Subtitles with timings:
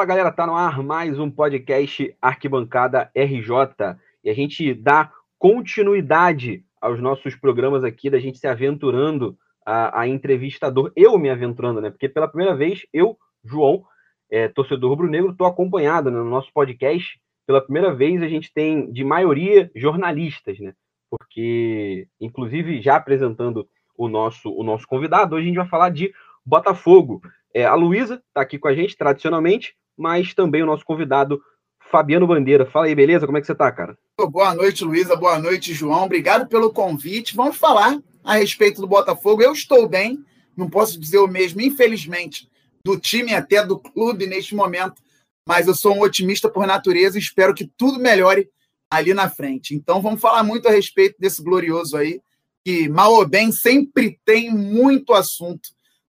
[0.00, 6.64] Fala galera, tá no ar mais um podcast Arquibancada RJ e a gente dá continuidade
[6.80, 11.90] aos nossos programas aqui, da gente se aventurando a, a entrevistador, eu me aventurando, né?
[11.90, 13.84] Porque pela primeira vez eu, João,
[14.30, 17.20] é, torcedor rubro-negro, estou acompanhado né, no nosso podcast.
[17.46, 20.72] Pela primeira vez a gente tem de maioria jornalistas, né?
[21.10, 26.10] Porque, inclusive, já apresentando o nosso, o nosso convidado, hoje a gente vai falar de
[26.42, 27.20] Botafogo.
[27.52, 31.40] É, a Luísa está aqui com a gente, tradicionalmente, mas também o nosso convidado,
[31.90, 32.66] Fabiano Bandeira.
[32.66, 33.26] Fala aí, beleza?
[33.26, 33.98] Como é que você está, cara?
[34.18, 35.16] Boa noite, Luísa.
[35.16, 36.04] Boa noite, João.
[36.04, 37.34] Obrigado pelo convite.
[37.34, 39.42] Vamos falar a respeito do Botafogo.
[39.42, 40.24] Eu estou bem,
[40.56, 42.48] não posso dizer o mesmo, infelizmente,
[42.84, 45.02] do time até do clube neste momento,
[45.46, 48.48] mas eu sou um otimista por natureza e espero que tudo melhore
[48.90, 49.74] ali na frente.
[49.74, 52.20] Então vamos falar muito a respeito desse glorioso aí,
[52.64, 55.70] que mal ou bem sempre tem muito assunto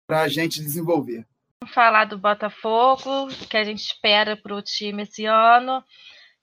[0.06, 1.26] para a gente desenvolver.
[1.66, 5.82] Falar do Botafogo, que a gente espera para o time esse ano,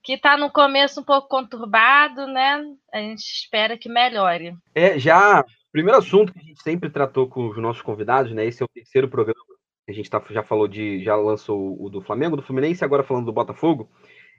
[0.04, 2.64] que está no começo um pouco conturbado, né?
[2.94, 4.56] A gente espera que melhore.
[4.76, 8.46] É, já, primeiro assunto que a gente sempre tratou com os nossos convidados, né?
[8.46, 9.40] Esse é o terceiro programa.
[9.88, 13.26] A gente tá, já falou de, já lançou o do Flamengo, do Fluminense, agora falando
[13.26, 13.90] do Botafogo.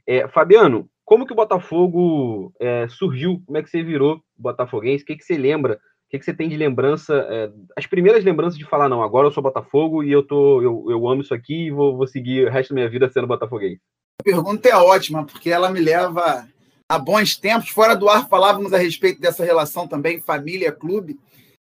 [0.06, 3.42] É, Fabiano, como que o Botafogo é, surgiu?
[3.46, 5.02] Como é que você virou botafoguense?
[5.02, 5.78] O que, que você lembra?
[6.14, 7.26] Que, que você tem de lembrança?
[7.28, 10.86] É, as primeiras lembranças de falar, não, agora eu sou Botafogo e eu, tô, eu,
[10.88, 13.80] eu amo isso aqui e vou, vou seguir o resto da minha vida sendo botafoguense.
[14.20, 16.46] A pergunta é ótima, porque ela me leva
[16.88, 17.70] a bons tempos.
[17.70, 21.18] Fora do ar, falávamos a respeito dessa relação também, família-clube.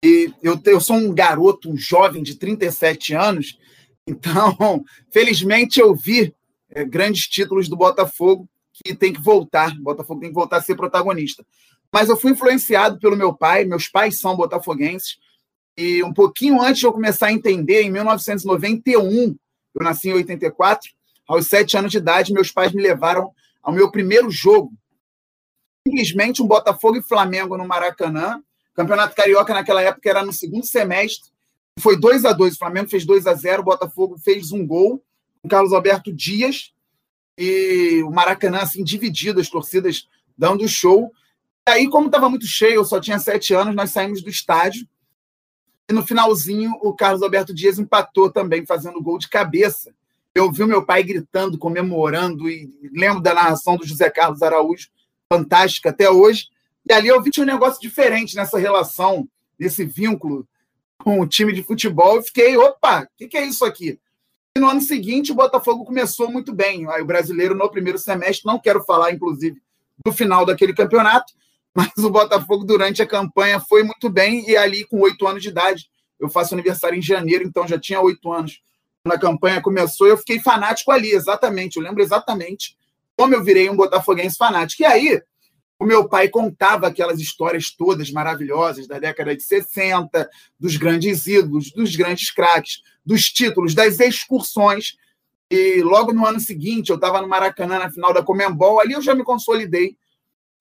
[0.03, 3.59] E eu, eu sou um garoto, um jovem de 37 anos,
[4.07, 4.83] então,
[5.13, 6.33] felizmente, eu vi
[6.71, 8.49] é, grandes títulos do Botafogo
[8.83, 9.71] que tem que voltar.
[9.73, 11.45] O Botafogo tem que voltar a ser protagonista.
[11.93, 15.17] Mas eu fui influenciado pelo meu pai, meus pais são botafoguenses,
[15.77, 19.35] e um pouquinho antes de eu começar a entender, em 1991,
[19.75, 20.89] eu nasci em 84,
[21.27, 23.31] aos sete anos de idade, meus pais me levaram
[23.63, 24.73] ao meu primeiro jogo.
[25.87, 28.41] Simplesmente um Botafogo e Flamengo no Maracanã.
[28.73, 31.31] Campeonato Carioca naquela época era no segundo semestre.
[31.79, 35.03] Foi 2 a 2 O Flamengo fez 2 a 0 o Botafogo fez um gol
[35.41, 36.73] com Carlos Alberto Dias
[37.37, 41.11] e o Maracanã assim dividido, as torcidas dando show.
[41.67, 44.87] Aí, como estava muito cheio, eu só tinha sete anos, nós saímos do estádio.
[45.89, 49.93] E no finalzinho, o Carlos Alberto Dias empatou também, fazendo gol de cabeça.
[50.33, 54.89] Eu vi o meu pai gritando, comemorando, e lembro da narração do José Carlos Araújo,
[55.31, 56.47] fantástica até hoje.
[56.89, 59.27] E ali eu vi um negócio diferente nessa relação,
[59.59, 60.47] nesse vínculo
[60.97, 62.19] com o time de futebol.
[62.19, 63.99] E fiquei, opa, o que, que é isso aqui?
[64.57, 66.89] E no ano seguinte, o Botafogo começou muito bem.
[66.89, 69.61] Aí, o brasileiro, no primeiro semestre, não quero falar, inclusive,
[70.05, 71.33] do final daquele campeonato,
[71.75, 74.49] mas o Botafogo, durante a campanha, foi muito bem.
[74.49, 75.89] E ali, com oito anos de idade,
[76.19, 78.61] eu faço aniversário em janeiro, então já tinha oito anos.
[79.03, 81.77] Quando a campanha começou, eu fiquei fanático ali, exatamente.
[81.77, 82.77] Eu lembro exatamente
[83.17, 84.83] como eu virei um botafoguense fanático.
[84.83, 85.21] E aí,
[85.79, 91.71] o meu pai contava aquelas histórias todas maravilhosas da década de 60, dos grandes ídolos,
[91.71, 94.95] dos grandes craques, dos títulos, das excursões.
[95.49, 99.01] E logo no ano seguinte, eu estava no Maracanã na final da Comembol, ali eu
[99.01, 99.97] já me consolidei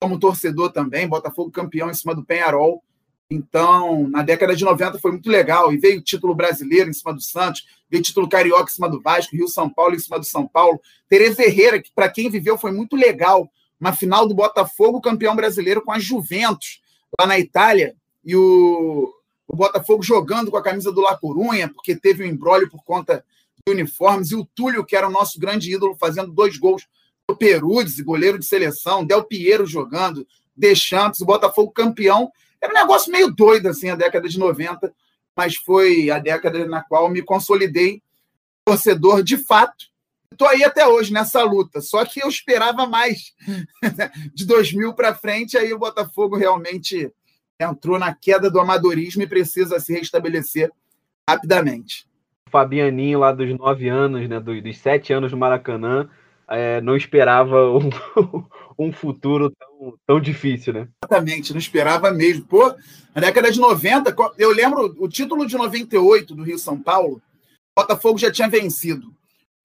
[0.01, 2.83] como torcedor também, Botafogo campeão em cima do Penharol.
[3.29, 5.71] Então, na década de 90 foi muito legal.
[5.71, 8.99] E veio o título brasileiro em cima do Santos, veio título carioca em cima do
[8.99, 10.81] Vasco, Rio São Paulo em cima do São Paulo.
[11.07, 15.83] Tereza Herrera, que para quem viveu foi muito legal uma final do Botafogo, campeão brasileiro,
[15.83, 16.81] com a Juventus,
[17.19, 19.11] lá na Itália, e o,
[19.47, 23.23] o Botafogo jogando com a camisa do La Corunha, porque teve um embrólio por conta
[23.65, 26.87] de uniformes, e o Túlio, que era o nosso grande ídolo, fazendo dois gols
[27.35, 32.31] Peruzzi, goleiro de seleção, Del Piero jogando, Deschamps, o Botafogo campeão.
[32.61, 34.93] Era um negócio meio doido, assim, a década de 90,
[35.35, 38.01] mas foi a década na qual me consolidei
[38.65, 39.91] torcedor de fato
[40.31, 43.33] Estou aí até hoje nessa luta, só que eu esperava mais.
[44.33, 47.11] De 2000 para frente, aí o Botafogo realmente
[47.59, 50.71] entrou na queda do amadorismo e precisa se restabelecer
[51.29, 52.07] rapidamente.
[52.49, 56.09] Fabianinho, lá dos nove anos, né, dos, dos sete anos no Maracanã,
[56.51, 57.89] é, não esperava um,
[58.77, 60.87] um futuro tão, tão difícil, né?
[61.03, 62.45] Exatamente, não esperava mesmo.
[62.45, 62.73] Pô,
[63.15, 67.21] na década de 90, eu lembro o título de 98 do Rio São Paulo,
[67.77, 69.13] o Botafogo já tinha vencido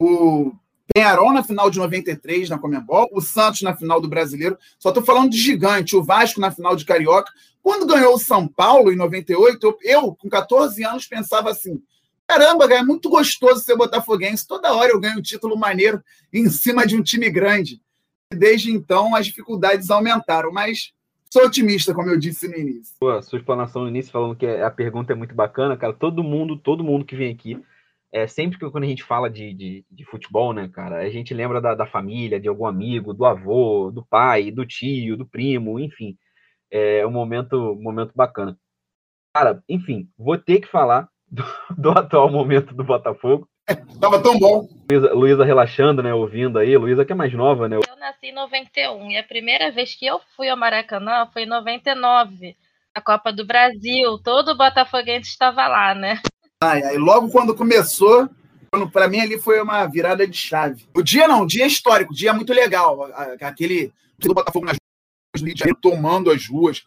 [0.01, 0.53] o
[0.95, 4.57] Penharol na final de 93 na Comembol, o Santos na final do Brasileiro.
[4.79, 7.33] Só estou falando de gigante, o Vasco na final de Carioca.
[7.63, 11.83] Quando ganhou o São Paulo em 98, eu, eu com 14 anos, pensava assim:
[12.27, 14.47] caramba, é muito gostoso ser botafoguense.
[14.47, 16.03] Toda hora eu ganho um título maneiro
[16.33, 17.81] em cima de um time grande.
[18.33, 20.93] Desde então as dificuldades aumentaram, mas
[21.31, 22.95] sou otimista, como eu disse no início.
[22.99, 25.93] Pô, a sua explanação no início, falando que a pergunta é muito bacana, cara.
[25.93, 27.63] Todo mundo, todo mundo que vem aqui
[28.13, 31.35] é, sempre que quando a gente fala de, de, de, futebol, né, cara, a gente
[31.35, 35.79] lembra da, da, família, de algum amigo, do avô, do pai, do tio, do primo,
[35.79, 36.17] enfim.
[36.71, 38.59] É um momento, momento bacana.
[39.35, 41.45] Cara, enfim, vou ter que falar do,
[41.77, 43.49] do atual momento do Botafogo.
[43.69, 44.69] É, tava tão bom.
[44.91, 46.77] Luísa, Luísa relaxando, né, ouvindo aí.
[46.77, 47.77] Luísa que é mais nova, né?
[47.77, 51.49] Eu nasci em 91 e a primeira vez que eu fui ao Maracanã foi em
[51.49, 52.57] 99,
[52.95, 54.19] a Copa do Brasil.
[54.23, 56.21] Todo botafoguense estava lá, né?
[56.63, 58.29] Ai, ai, logo quando começou,
[58.93, 60.87] para mim ali foi uma virada de chave.
[60.95, 63.05] O dia não, o dia é histórico, o dia é muito legal.
[63.41, 64.77] Aquele do Botafogo nas
[65.37, 66.87] ruas, tomando as ruas.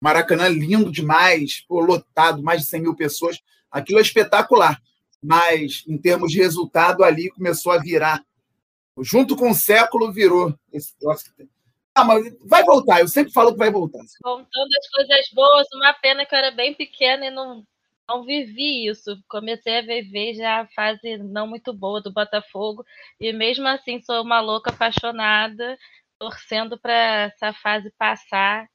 [0.00, 3.38] Maracanã lindo demais, pô, lotado, mais de 100 mil pessoas.
[3.72, 4.80] Aquilo é espetacular.
[5.22, 8.22] Mas, em termos de resultado, ali começou a virar.
[9.00, 10.54] Junto com o século, virou.
[10.72, 10.94] Esse
[11.94, 14.00] ah, mas vai voltar, eu sempre falo que vai voltar.
[14.22, 17.66] Contando as coisas boas, uma pena que eu era bem pequena e não
[18.08, 19.22] não vivi isso.
[19.28, 22.84] Comecei a viver já a fase não muito boa do Botafogo
[23.20, 25.78] e mesmo assim sou uma louca apaixonada,
[26.18, 26.92] torcendo para
[27.34, 28.68] essa fase passar,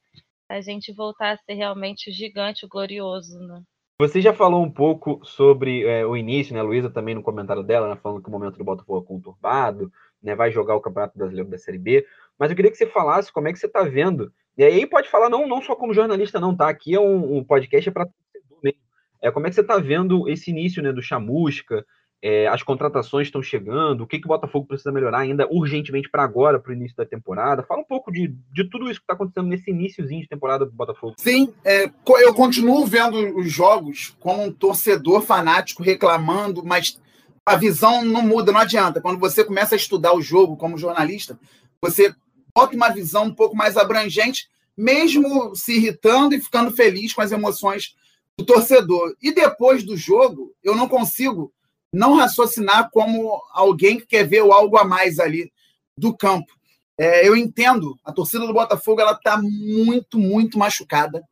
[0.48, 3.62] a gente voltar a ser realmente o gigante, o glorioso, né?
[4.00, 6.62] Você já falou um pouco sobre é, o início, né?
[6.62, 9.92] Luísa também no comentário dela, né, falando que o momento do Botafogo é conturbado,
[10.22, 10.36] né?
[10.36, 12.06] Vai jogar o Campeonato Brasileiro da Série B.
[12.38, 14.32] Mas eu queria que você falasse como é que você está vendo.
[14.56, 16.68] E aí pode falar não, não só como jornalista, não, tá?
[16.68, 18.78] Aqui é um, um podcast é para torcedor mesmo.
[19.20, 21.84] É, como é que você está vendo esse início né, do Chamusca?
[22.20, 26.24] É, as contratações estão chegando, o que, que o Botafogo precisa melhorar ainda urgentemente para
[26.24, 27.62] agora, para o início da temporada?
[27.62, 30.72] Fala um pouco de, de tudo isso que está acontecendo nesse iníciozinho de temporada do
[30.72, 31.14] Botafogo.
[31.16, 31.88] Sim, é,
[32.20, 37.00] eu continuo vendo os jogos como um torcedor fanático reclamando, mas
[37.46, 39.00] a visão não muda, não adianta.
[39.00, 41.38] Quando você começa a estudar o jogo como jornalista,
[41.80, 42.12] você
[42.54, 47.30] bota uma visão um pouco mais abrangente, mesmo se irritando e ficando feliz com as
[47.30, 47.94] emoções
[48.36, 49.14] do torcedor.
[49.22, 51.52] E depois do jogo, eu não consigo
[51.92, 55.52] não raciocinar como alguém que quer ver o algo a mais ali
[55.96, 56.52] do campo.
[56.98, 61.22] É, eu entendo, a torcida do Botafogo ela está muito, muito machucada.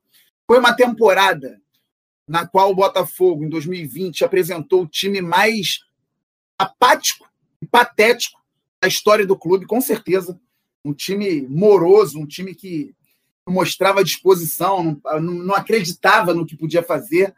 [0.46, 1.60] Foi uma temporada
[2.28, 5.80] na qual o Botafogo, em 2020, apresentou o time mais
[6.58, 7.28] apático
[7.60, 8.40] e patético
[8.80, 10.38] da história do clube, com certeza.
[10.84, 12.94] Um time moroso, um time que
[13.48, 17.34] mostrava disposição, não, não acreditava no que podia fazer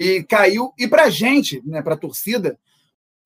[0.00, 0.72] e caiu.
[0.78, 2.58] E para a gente, né, para a torcida,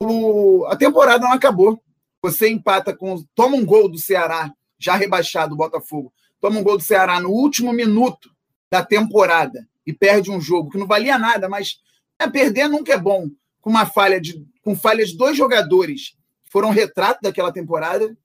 [0.03, 1.81] o, a temporada não acabou.
[2.21, 3.25] Você empata com.
[3.35, 6.13] Toma um gol do Ceará, já rebaixado o Botafogo.
[6.41, 8.29] Toma um gol do Ceará no último minuto
[8.71, 11.79] da temporada e perde um jogo que não valia nada, mas
[12.19, 13.31] é, perder nunca é bom.
[13.61, 18.17] Com uma falha de, com falhas de dois jogadores que foram retrato daquela temporada,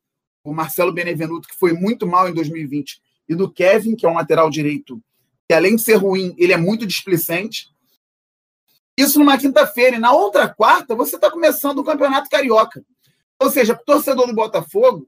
[0.44, 4.16] o Marcelo Benevenuto, que foi muito mal em 2020, e do Kevin, que é um
[4.16, 5.02] lateral direito,
[5.48, 7.68] que além de ser ruim, ele é muito displicente.
[9.00, 9.96] Isso numa quinta-feira.
[9.96, 12.84] E na outra quarta, você está começando o Campeonato Carioca.
[13.40, 15.08] Ou seja, o torcedor do Botafogo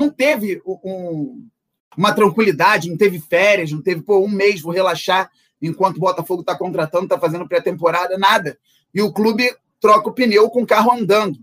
[0.00, 1.46] não teve um,
[1.94, 5.30] uma tranquilidade, não teve férias, não teve pô, um mês, vou relaxar
[5.60, 8.58] enquanto o Botafogo está contratando, está fazendo pré-temporada, nada.
[8.94, 11.38] E o clube troca o pneu com o carro andando.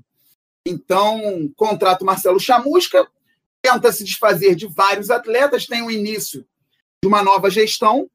[0.65, 3.07] Então, contrata o Marcelo Chamusca,
[3.61, 6.43] tenta se desfazer de vários atletas, tem o início
[7.03, 8.09] de uma nova gestão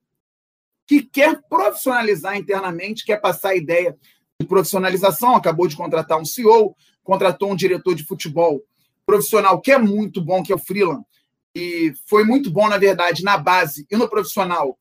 [0.88, 3.94] que quer profissionalizar internamente, quer passar a ideia
[4.40, 8.62] de profissionalização, acabou de contratar um CEO, contratou um diretor de futebol
[9.04, 11.04] profissional que é muito bom, que é o Freeland,
[11.54, 14.78] e foi muito bom, na verdade, na base e no profissional.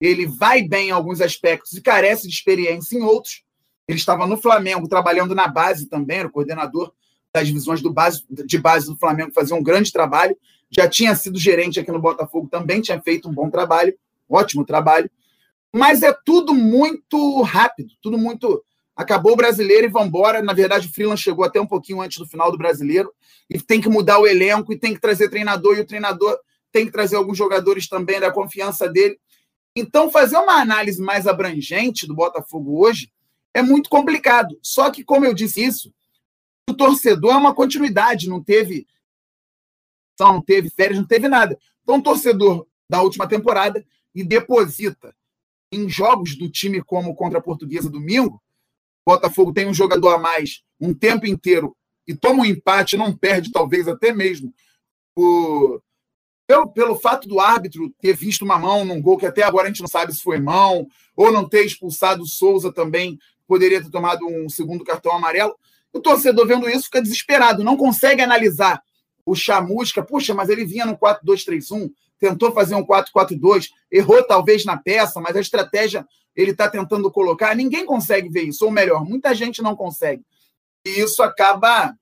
[0.00, 3.42] Ele vai bem em alguns aspectos e carece de experiência em outros.
[3.86, 6.90] Ele estava no Flamengo trabalhando na base também, era o coordenador
[7.34, 10.36] das divisões do base, de base do Flamengo fazia um grande trabalho.
[10.70, 13.94] Já tinha sido gerente aqui no Botafogo, também tinha feito um bom trabalho,
[14.28, 15.10] ótimo trabalho.
[15.72, 18.64] Mas é tudo muito rápido, tudo muito.
[18.96, 20.42] Acabou o brasileiro e vamos embora.
[20.42, 23.12] Na verdade, o Freeland chegou até um pouquinho antes do final do brasileiro
[23.48, 26.38] e tem que mudar o elenco e tem que trazer treinador, e o treinador
[26.72, 29.18] tem que trazer alguns jogadores também da confiança dele.
[29.74, 33.12] Então, fazer uma análise mais abrangente do Botafogo hoje
[33.54, 34.58] é muito complicado.
[34.62, 35.92] Só que, como eu disse isso,
[36.68, 38.86] o torcedor é uma continuidade, não teve
[40.18, 41.58] não teve férias, não teve nada.
[41.82, 43.82] Então, o torcedor da última temporada
[44.14, 45.14] e deposita
[45.72, 48.42] em jogos do time como contra a Portuguesa domingo,
[49.04, 53.16] o Botafogo tem um jogador a mais um tempo inteiro e toma um empate, não
[53.16, 54.52] perde, talvez até mesmo
[55.16, 55.80] o,
[56.46, 59.68] pelo, pelo fato do árbitro ter visto uma mão num gol que até agora a
[59.68, 63.90] gente não sabe se foi mão, ou não ter expulsado o Souza também, poderia ter
[63.90, 65.54] tomado um segundo cartão amarelo.
[65.92, 68.82] O torcedor vendo isso fica desesperado, não consegue analisar
[69.24, 70.02] o chamusca.
[70.02, 75.34] Puxa, mas ele vinha no 4-2-3-1, tentou fazer um 4-4-2, errou talvez na peça, mas
[75.34, 77.56] a estratégia ele está tentando colocar.
[77.56, 80.22] Ninguém consegue ver isso, ou melhor, muita gente não consegue.
[80.84, 81.96] e isso acaba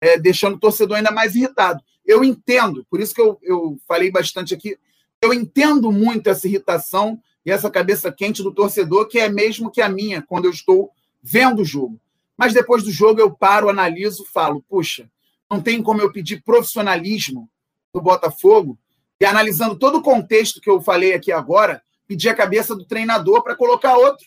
[0.00, 1.82] é, deixando o torcedor ainda mais irritado.
[2.06, 4.78] Eu entendo, por isso que eu, eu falei bastante aqui,
[5.20, 9.80] eu entendo muito essa irritação e essa cabeça quente do torcedor, que é mesmo que
[9.80, 10.90] a minha, quando eu estou
[11.22, 12.00] vendo o jogo.
[12.36, 15.10] Mas depois do jogo eu paro, analiso, falo, puxa,
[15.50, 17.48] não tem como eu pedir profissionalismo
[17.92, 18.78] do Botafogo
[19.20, 23.42] e analisando todo o contexto que eu falei aqui agora, pedir a cabeça do treinador
[23.42, 24.26] para colocar outro.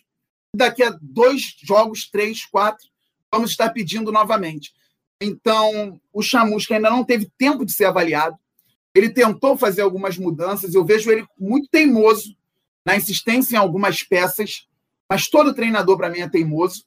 [0.56, 2.88] Daqui a dois jogos, três, quatro,
[3.32, 4.74] vamos estar pedindo novamente.
[5.22, 8.38] Então, o Chamusca ainda não teve tempo de ser avaliado.
[8.96, 10.74] Ele tentou fazer algumas mudanças.
[10.74, 12.36] Eu vejo ele muito teimoso
[12.86, 14.68] na insistência em algumas peças,
[15.10, 16.86] mas todo treinador, para mim, é teimoso.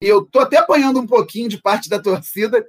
[0.00, 2.64] E eu estou até apanhando um pouquinho de parte da torcida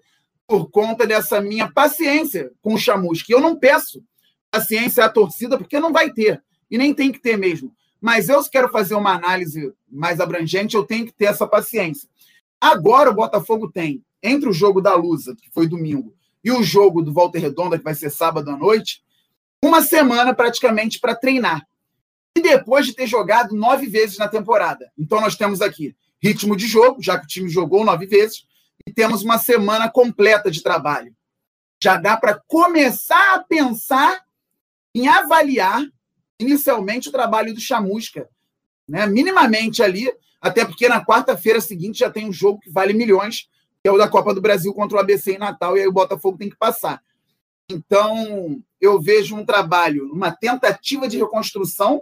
[0.47, 3.31] por conta dessa minha paciência com o Chamusca.
[3.31, 4.03] Eu não peço
[4.51, 6.43] paciência à torcida, porque não vai ter.
[6.69, 7.73] E nem tem que ter mesmo.
[7.99, 12.09] Mas eu, se quero fazer uma análise mais abrangente, eu tenho que ter essa paciência.
[12.59, 17.01] Agora o Botafogo tem, entre o jogo da Lusa, que foi domingo, e o jogo
[17.01, 19.03] do Volta Redonda, que vai ser sábado à noite,
[19.63, 21.65] uma semana praticamente para treinar.
[22.35, 24.91] E depois de ter jogado nove vezes na temporada.
[24.97, 28.45] Então nós temos aqui ritmo de jogo, já que o time jogou nove vezes,
[28.87, 31.15] e temos uma semana completa de trabalho.
[31.81, 34.21] Já dá para começar a pensar
[34.93, 35.83] em avaliar
[36.39, 38.27] inicialmente o trabalho do Chamusca,
[38.87, 39.05] né?
[39.05, 43.47] minimamente ali até porque na quarta-feira seguinte já tem um jogo que vale milhões,
[43.81, 45.93] que é o da Copa do Brasil contra o ABC em Natal, e aí o
[45.93, 47.01] Botafogo tem que passar.
[47.69, 52.01] Então, eu vejo um trabalho, uma tentativa de reconstrução,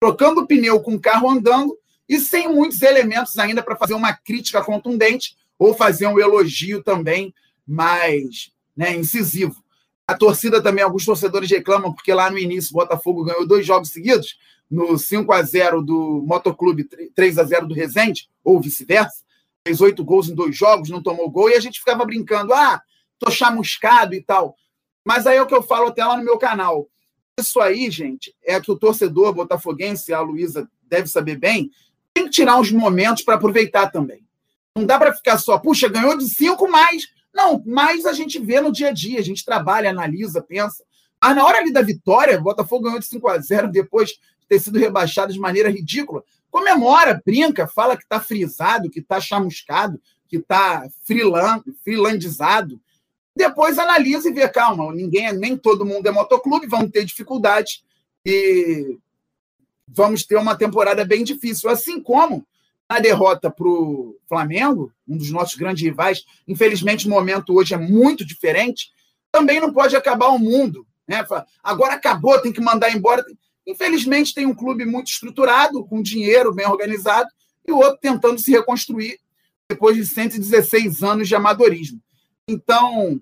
[0.00, 1.76] trocando o pneu com o carro andando
[2.08, 7.34] e sem muitos elementos ainda para fazer uma crítica contundente ou fazer um elogio também
[7.66, 9.63] mais né, incisivo.
[10.06, 13.90] A torcida também, alguns torcedores reclamam, porque lá no início o Botafogo ganhou dois jogos
[13.90, 14.36] seguidos,
[14.70, 16.84] no 5 a 0 do Motoclube,
[17.14, 19.24] 3 a 0 do Resende, ou vice-versa,
[19.66, 22.82] fez oito gols em dois jogos, não tomou gol, e a gente ficava brincando, ah,
[23.18, 24.56] tô chamuscado e tal.
[25.04, 26.88] Mas aí é o que eu falo até lá no meu canal.
[27.38, 31.70] Isso aí, gente, é que o torcedor botafoguense, a Luísa deve saber bem,
[32.12, 34.24] tem que tirar uns momentos para aproveitar também.
[34.76, 37.08] Não dá para ficar só, puxa, ganhou de cinco mais.
[37.34, 40.84] Não, mais a gente vê no dia a dia, a gente trabalha, analisa, pensa.
[41.20, 44.60] Mas na hora ali da vitória, o Botafogo ganhou de 5 a 0 depois ter
[44.60, 50.36] sido rebaixado de maneira ridícula, comemora, brinca, fala que está frisado, que está chamuscado, que
[50.36, 50.86] está
[51.82, 52.80] freelandizado.
[53.34, 57.82] Depois analisa e vê, calma, ninguém, nem todo mundo é motoclube, vamos ter dificuldade
[58.24, 58.98] e
[59.88, 61.68] vamos ter uma temporada bem difícil.
[61.68, 62.46] Assim como
[62.94, 67.76] a derrota para o Flamengo, um dos nossos grandes rivais, infelizmente o momento hoje é
[67.76, 68.90] muito diferente,
[69.32, 70.86] também não pode acabar o mundo.
[71.08, 71.24] Né?
[71.62, 73.24] Agora acabou, tem que mandar embora.
[73.66, 77.28] Infelizmente, tem um clube muito estruturado, com dinheiro bem organizado,
[77.66, 79.18] e o outro tentando se reconstruir
[79.68, 82.00] depois de 116 anos de amadorismo.
[82.46, 83.20] Então,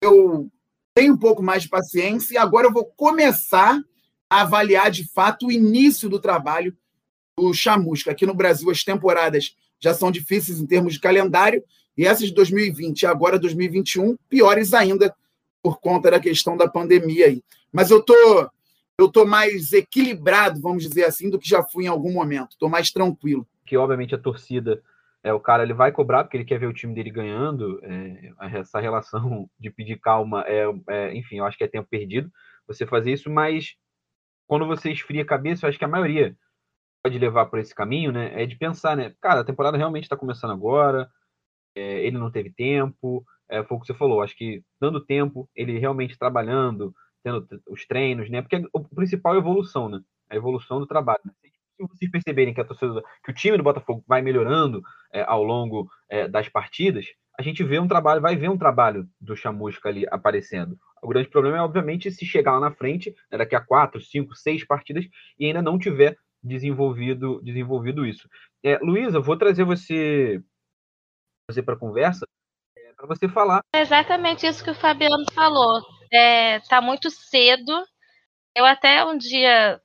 [0.00, 0.50] eu
[0.94, 3.78] tenho um pouco mais de paciência e agora eu vou começar
[4.28, 6.76] a avaliar de fato o início do trabalho
[7.38, 8.10] do Chamusca.
[8.10, 11.62] Aqui no Brasil, as temporadas já são difíceis em termos de calendário,
[11.96, 15.14] e essas de 2020 e agora 2021, piores ainda
[15.62, 17.42] por conta da questão da pandemia aí.
[17.72, 18.50] Mas eu estou
[18.98, 22.52] eu tô mais equilibrado, vamos dizer assim, do que já fui em algum momento.
[22.52, 23.46] Estou mais tranquilo.
[23.66, 24.82] Que obviamente a torcida,
[25.24, 27.80] é o cara ele vai cobrar porque ele quer ver o time dele ganhando.
[27.82, 32.30] É, essa relação de pedir calma é, é, enfim, eu acho que é tempo perdido
[32.66, 33.74] você fazer isso, mas
[34.46, 36.36] quando você esfria a cabeça, eu acho que a maioria
[37.02, 38.42] pode levar por esse caminho, né?
[38.42, 39.14] É de pensar, né?
[39.20, 41.10] Cara, a temporada realmente está começando agora.
[41.74, 43.24] É, ele não teve tempo.
[43.48, 44.22] É, foi o que você falou.
[44.22, 48.40] Acho que dando tempo, ele realmente trabalhando, tendo os treinos, né?
[48.40, 50.00] Porque o principal é a evolução, né?
[50.30, 51.20] A evolução do trabalho.
[51.24, 51.32] Né?
[51.76, 54.82] Se vocês perceberem que, a torcida, que o time do Botafogo vai melhorando
[55.12, 57.06] é, ao longo é, das partidas,
[57.36, 60.78] a gente vê um trabalho, vai ver um trabalho do Chamusca ali aparecendo.
[61.02, 64.34] O grande problema é, obviamente, se chegar lá na frente, né, daqui a quatro, cinco,
[64.36, 65.04] seis partidas,
[65.38, 68.28] e ainda não tiver desenvolvido, desenvolvido isso.
[68.64, 70.42] É, Luísa, vou trazer você,
[71.48, 72.26] você para a conversa,
[72.76, 73.62] é, para você falar.
[73.74, 75.82] É exatamente isso que o Fabiano falou
[76.12, 77.72] é, tá muito cedo.
[78.54, 79.80] Eu até um dia,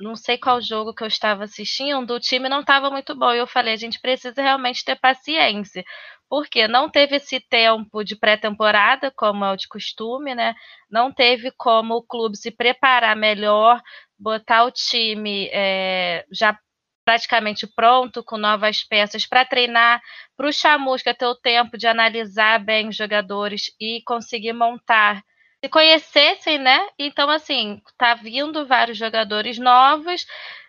[0.00, 3.32] não sei qual jogo que eu estava assistindo, o time não estava muito bom.
[3.32, 5.84] E eu falei, a gente precisa realmente ter paciência.
[6.28, 10.54] Porque não teve esse tempo de pré-temporada, como é o de costume, né?
[10.90, 13.80] Não teve como o clube se preparar melhor,
[14.18, 16.58] botar o time é, já
[17.04, 20.00] praticamente pronto, com novas peças para treinar,
[20.36, 25.22] para o Chamusca ter o tempo de analisar bem os jogadores e conseguir montar
[25.64, 26.78] se conhecessem, né?
[26.98, 30.24] Então, assim, tá vindo vários jogadores novos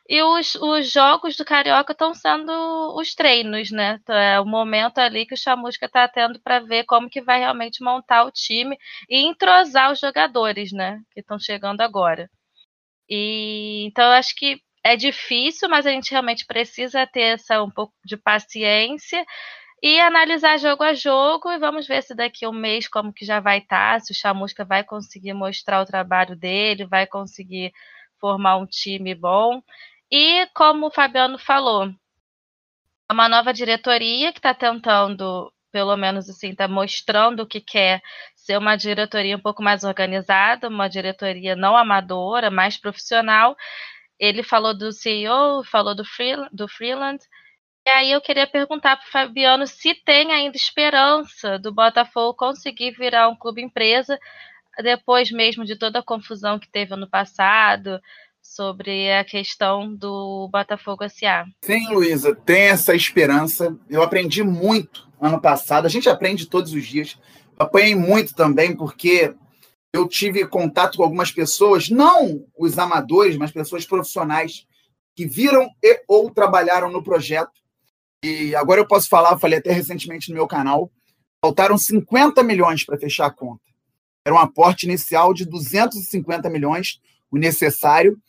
[0.10, 2.52] E os, os jogos do Carioca estão sendo
[2.98, 4.00] os treinos, né?
[4.02, 7.40] Então, é o momento ali que o Chamusca está tendo para ver como que vai
[7.40, 8.78] realmente montar o time
[9.10, 11.00] e entrosar os jogadores, né?
[11.12, 12.30] Que estão chegando agora.
[13.10, 17.70] E então eu acho que é difícil, mas a gente realmente precisa ter essa um
[17.70, 19.26] pouco de paciência
[19.82, 23.26] e analisar jogo a jogo e vamos ver se daqui a um mês como que
[23.26, 27.72] já vai estar, tá, se o Chamusca vai conseguir mostrar o trabalho dele, vai conseguir
[28.20, 29.62] formar um time bom.
[30.12, 31.94] E como o Fabiano falou,
[33.10, 38.02] é uma nova diretoria que está tentando, pelo menos assim, está mostrando o que quer
[38.48, 43.58] ser uma diretoria um pouco mais organizada, uma diretoria não amadora, mais profissional.
[44.18, 47.22] Ele falou do CEO, falou do, free, do Freeland.
[47.86, 52.92] E aí eu queria perguntar para o Fabiano se tem ainda esperança do Botafogo conseguir
[52.92, 54.18] virar um clube empresa
[54.82, 58.00] depois mesmo de toda a confusão que teve ano passado,
[58.42, 61.46] sobre a questão do Botafogo SA.
[61.62, 63.78] Sim, Luísa, tem essa esperança.
[63.90, 67.18] Eu aprendi muito ano passado, a gente aprende todos os dias.
[67.58, 69.34] Apanhei muito também, porque
[69.94, 74.66] eu tive contato com algumas pessoas, não os amadores, mas pessoas profissionais,
[75.16, 77.52] que viram e ou trabalharam no projeto.
[78.24, 80.92] E agora eu posso falar, falei até recentemente no meu canal,
[81.44, 83.64] faltaram 50 milhões para fechar a conta.
[84.26, 87.00] Era um aporte inicial de 250 milhões,
[87.32, 88.20] o necessário,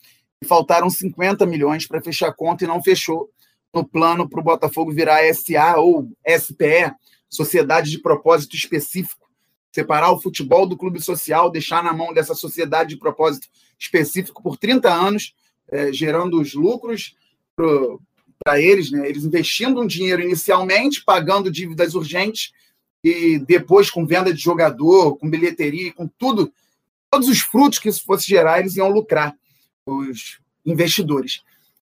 [0.42, 3.28] e faltaram 50 milhões para fechar a conta e não fechou
[3.74, 6.94] no plano para o Botafogo virar SA ou SPE,
[7.28, 9.28] Sociedade de Propósito Específico.
[9.70, 14.56] Separar o futebol do clube social, deixar na mão dessa sociedade de propósito específico por
[14.56, 15.34] 30 anos,
[15.70, 17.14] é, gerando os lucros
[17.54, 19.08] para eles, né?
[19.08, 22.52] eles investindo um dinheiro inicialmente, pagando dívidas urgentes
[23.04, 26.52] e depois com venda de jogador, com bilheteria, com tudo,
[27.10, 29.34] todos os frutos que isso fosse gerar, eles iam lucrar
[29.86, 31.42] os investidores.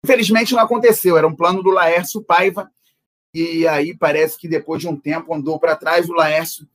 [0.03, 2.71] Infelizmente não aconteceu, era um plano do Laércio Paiva,
[3.35, 6.69] e aí parece que depois de um tempo andou para trás, o Laércio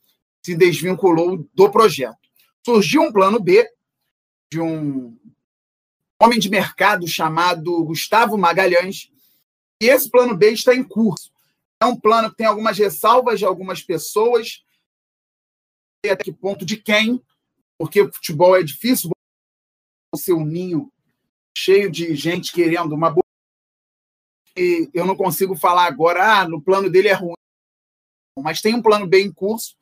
[0.44, 2.18] se desvinculou do projeto.
[2.66, 3.68] Surgiu um plano B
[4.52, 5.18] de um
[6.22, 9.12] homem de mercado chamado Gustavo Magalhães,
[9.82, 11.32] e esse plano B está em curso.
[11.82, 14.64] É um plano que tem algumas ressalvas de algumas pessoas,
[16.06, 17.22] até que ponto de quem,
[17.78, 19.12] porque futebol é difícil,
[20.14, 20.92] o seu ninho
[21.58, 23.14] cheio de gente querendo uma
[24.56, 27.34] eu não consigo falar agora, ah, no plano dele é ruim.
[28.40, 29.76] Mas tem um plano B em curso,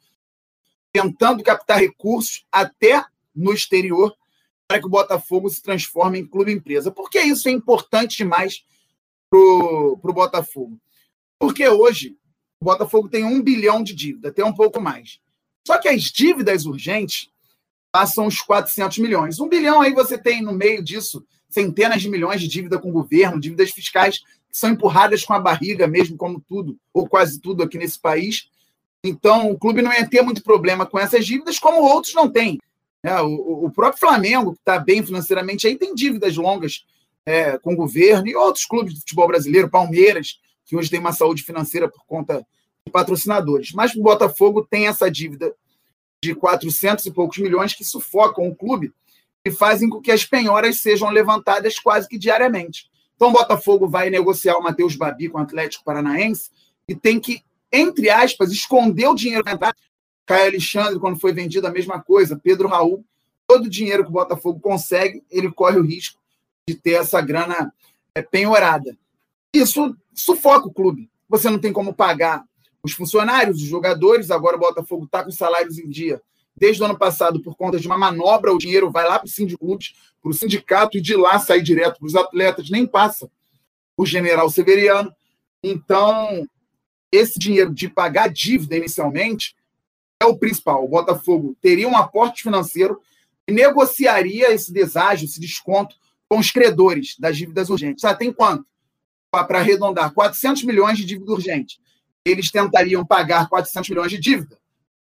[0.94, 3.04] tentando captar recursos até
[3.34, 4.16] no exterior
[4.68, 6.92] para que o Botafogo se transforme em clube empresa.
[6.92, 8.64] Por que isso é importante demais
[9.30, 10.80] para o Botafogo?
[11.40, 12.18] Porque hoje
[12.62, 15.20] o Botafogo tem um bilhão de dívida, tem um pouco mais.
[15.66, 17.30] Só que as dívidas urgentes
[17.92, 19.40] passam os 400 milhões.
[19.40, 22.94] Um bilhão aí você tem no meio disso centenas de milhões de dívida com o
[22.94, 27.78] governo, dívidas fiscais são empurradas com a barriga mesmo, como tudo, ou quase tudo aqui
[27.78, 28.50] nesse país.
[29.04, 32.60] Então, o clube não ia ter muito problema com essas dívidas, como outros não têm.
[33.04, 36.86] É, o, o, próprio Flamengo, que está bem financeiramente, aí tem dívidas longas
[37.26, 41.14] é, com o governo, e outros clubes de futebol brasileiro, Palmeiras, que hoje tem uma
[41.14, 42.46] saúde financeira por conta
[42.86, 43.72] de patrocinadores.
[43.72, 45.54] Mas o Botafogo tem essa dívida
[46.24, 48.94] de 400 e poucos milhões que sufocam o clube
[49.44, 52.91] e fazem com que as penhoras sejam levantadas quase que diariamente.
[53.22, 56.50] Então, Botafogo vai negociar o Matheus Babi com o Atlético Paranaense
[56.88, 59.76] e tem que, entre aspas, esconder o dinheiro entrar.
[60.26, 62.36] Caio Alexandre, quando foi vendido, a mesma coisa.
[62.36, 63.06] Pedro Raul,
[63.46, 66.20] todo o dinheiro que o Botafogo consegue, ele corre o risco
[66.68, 67.72] de ter essa grana
[68.16, 68.98] é, penhorada.
[69.54, 71.08] Isso sufoca o clube.
[71.30, 72.44] Você não tem como pagar
[72.82, 74.32] os funcionários, os jogadores.
[74.32, 76.20] Agora o Botafogo está com salários em dia
[76.56, 79.30] desde o ano passado, por conta de uma manobra, o dinheiro vai lá para o
[79.30, 79.86] sindicato,
[80.22, 83.30] para o sindicato e de lá sai direto para os atletas, nem passa
[83.98, 85.14] o general Severiano.
[85.64, 86.48] Então,
[87.12, 89.56] esse dinheiro de pagar dívida inicialmente
[90.22, 90.84] é o principal.
[90.86, 93.02] O Botafogo teria um aporte financeiro
[93.48, 95.96] e negociaria esse deságio, esse desconto
[96.30, 98.02] com os credores das dívidas urgentes.
[98.02, 98.66] Sabe, tem quanto?
[99.32, 101.80] Para arredondar, 400 milhões de dívida urgente.
[102.24, 104.58] Eles tentariam pagar 400 milhões de dívida,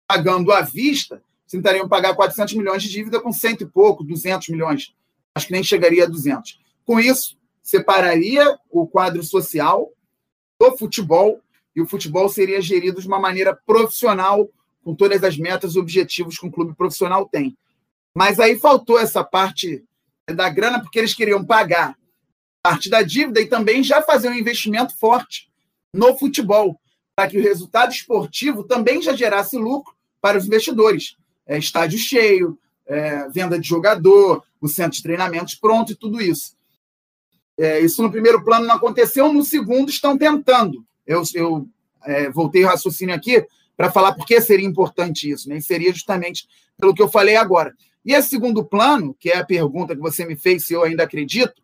[0.07, 1.23] pagando à vista,
[1.53, 4.95] tentariam pagar 400 milhões de dívida com cento e pouco, 200 milhões.
[5.35, 6.59] Acho que nem chegaria a 200.
[6.87, 9.93] Com isso, separaria o quadro social
[10.59, 11.43] do futebol
[11.77, 14.49] e o futebol seria gerido de uma maneira profissional,
[14.83, 17.55] com todas as metas e objetivos que um clube profissional tem.
[18.15, 19.85] Mas aí faltou essa parte
[20.35, 21.97] da grana, porque eles queriam pagar
[22.63, 25.51] parte da dívida e também já fazer um investimento forte
[25.93, 26.81] no futebol,
[27.15, 32.59] para que o resultado esportivo também já gerasse lucro para os investidores é, estádio cheio,
[32.87, 36.57] é, venda de jogador, o centro de treinamentos pronto e tudo isso.
[37.59, 40.85] É, isso no primeiro plano não aconteceu, no segundo estão tentando.
[41.07, 41.69] Eu, eu
[42.05, 45.61] é, voltei o raciocínio aqui para falar por que seria importante isso, né?
[45.61, 46.47] Seria justamente
[46.79, 47.75] pelo que eu falei agora.
[48.05, 51.05] E esse segundo plano, que é a pergunta que você me fez se eu ainda
[51.05, 51.55] acredito,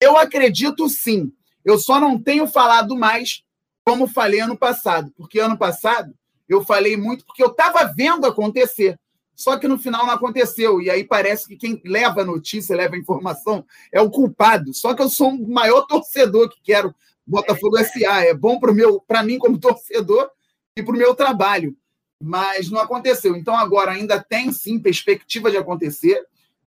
[0.00, 1.32] eu acredito sim.
[1.64, 3.42] Eu só não tenho falado mais
[3.84, 6.12] como falei ano passado, porque ano passado
[6.48, 8.98] eu falei muito porque eu estava vendo acontecer.
[9.36, 10.80] Só que no final não aconteceu.
[10.80, 14.72] E aí parece que quem leva a notícia, leva a informação, é o culpado.
[14.72, 16.94] Só que eu sou o maior torcedor que quero
[17.26, 18.24] Botafogo SA.
[18.24, 18.58] É bom
[19.06, 20.30] para mim como torcedor
[20.74, 21.76] e para o meu trabalho.
[22.22, 23.36] Mas não aconteceu.
[23.36, 26.24] Então agora ainda tem sim perspectiva de acontecer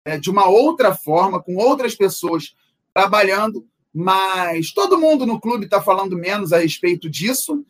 [0.04, 2.56] é, de uma outra forma, com outras pessoas
[2.94, 7.64] trabalhando, mas todo mundo no clube está falando menos a respeito disso.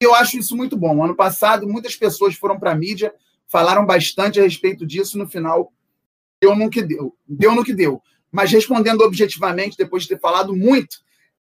[0.00, 1.04] E eu acho isso muito bom.
[1.04, 3.14] Ano passado, muitas pessoas foram para a mídia
[3.52, 5.70] falaram bastante a respeito disso no final.
[6.40, 7.14] Deu no que deu.
[7.28, 8.00] Deu no que deu.
[8.32, 10.96] Mas respondendo objetivamente, depois de ter falado muito,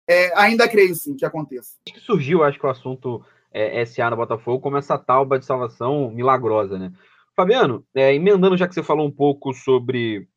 [0.07, 1.77] é, ainda creio sim que aconteça.
[1.99, 6.79] Surgiu, acho que o assunto é, SA no Botafogo como essa talba de salvação milagrosa,
[6.79, 6.91] né?
[7.35, 10.27] Fabiano, é, emendando já que você falou um pouco sobre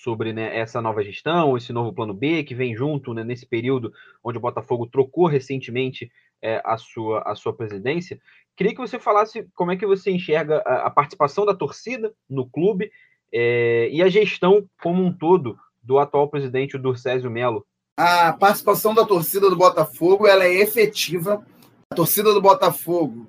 [0.00, 3.92] sobre né, essa nova gestão, esse novo plano B que vem junto né, nesse período
[4.22, 6.08] onde o Botafogo trocou recentemente
[6.42, 8.20] é, a, sua, a sua presidência.
[8.56, 12.48] Queria que você falasse como é que você enxerga a, a participação da torcida no
[12.48, 12.90] clube
[13.32, 17.64] é, e a gestão como um todo do atual presidente, Durcésio Melo.
[17.96, 21.44] A participação da torcida do Botafogo ela é efetiva.
[21.90, 23.26] A torcida do Botafogo,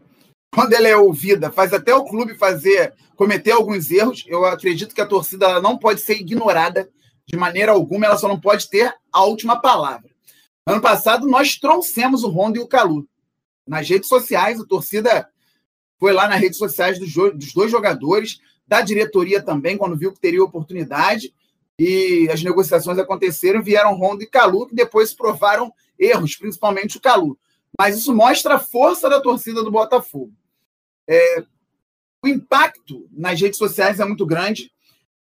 [0.53, 4.25] quando ela é ouvida, faz até o clube fazer cometer alguns erros.
[4.27, 6.89] Eu acredito que a torcida não pode ser ignorada
[7.27, 10.08] de maneira alguma, ela só não pode ter a última palavra.
[10.69, 13.07] Ano passado, nós trouxemos o Rondo e o Calu.
[13.67, 15.27] Nas redes sociais, a torcida
[15.97, 20.19] foi lá nas redes sociais dos, dos dois jogadores, da diretoria também, quando viu que
[20.19, 21.33] teria oportunidade,
[21.79, 27.35] e as negociações aconteceram, vieram Rondo e Calu, que depois provaram erros, principalmente o Calu.
[27.75, 30.31] Mas isso mostra a força da torcida do Botafogo.
[31.07, 31.43] É,
[32.23, 34.71] o impacto nas redes sociais é muito grande.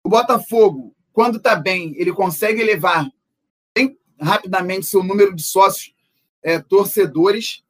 [0.04, 3.08] O Botafogo, quando está bem, ele consegue elevar
[4.20, 5.94] rapidamente seu número de sócios
[6.44, 7.64] é, torcedores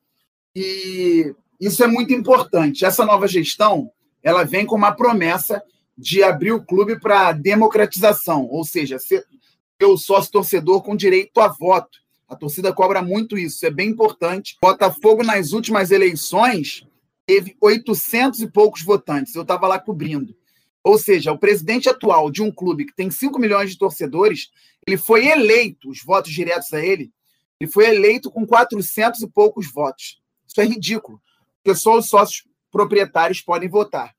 [0.55, 2.85] e isso é muito importante.
[2.85, 5.61] Essa nova gestão ela vem com uma promessa
[5.97, 9.25] de abrir o clube para democratização, ou seja, ser
[9.83, 11.99] o sócio torcedor com direito a voto.
[12.27, 14.57] A torcida cobra muito isso, é bem importante.
[14.61, 16.85] Botafogo, nas últimas eleições,
[17.25, 19.35] teve 800 e poucos votantes.
[19.35, 20.35] Eu estava lá cobrindo.
[20.85, 24.51] Ou seja, o presidente atual de um clube que tem 5 milhões de torcedores,
[24.85, 27.11] ele foi eleito, os votos diretos a ele,
[27.59, 30.21] ele foi eleito com 400 e poucos votos.
[30.47, 31.19] Isso é ridículo,
[31.55, 34.13] porque só os sócios proprietários podem votar.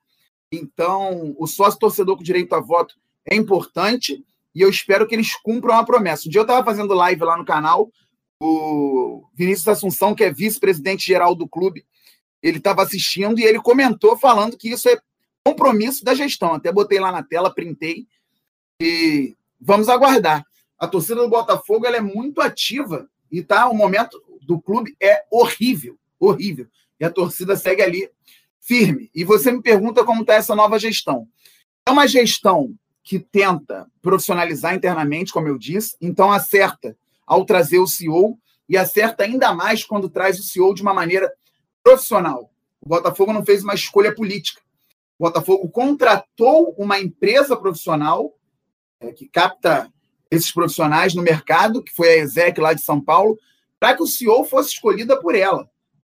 [0.51, 5.37] Então, o sócio torcedor com direito a voto é importante e eu espero que eles
[5.37, 6.27] cumpram a promessa.
[6.27, 7.93] Um dia eu estava fazendo live lá no canal,
[8.43, 11.87] o Vinícius Assunção, que é vice-presidente geral do clube,
[12.43, 14.99] ele estava assistindo e ele comentou falando que isso é
[15.47, 16.55] compromisso da gestão.
[16.55, 18.09] Até botei lá na tela, printei.
[18.83, 20.45] E vamos aguardar.
[20.77, 25.97] A torcida do Botafogo é muito ativa e tá, o momento do clube é horrível,
[26.19, 26.67] horrível.
[26.99, 28.11] E a torcida segue ali
[28.61, 29.09] firme.
[29.15, 31.29] E você me pergunta como está essa nova gestão.
[31.87, 37.87] É uma gestão que tenta profissionalizar internamente, como eu disse, então acerta ao trazer o
[37.87, 38.37] CEO
[38.69, 41.33] e acerta ainda mais quando traz o CEO de uma maneira
[41.85, 42.51] profissional.
[42.81, 44.66] O Botafogo não fez uma escolha política.
[45.19, 48.35] O Botafogo contratou uma empresa profissional
[49.01, 49.91] é, que capta
[50.31, 53.39] esses profissionais no mercado, que foi a Exec lá de São Paulo,
[53.79, 55.69] para que o CEO fosse escolhida por ela.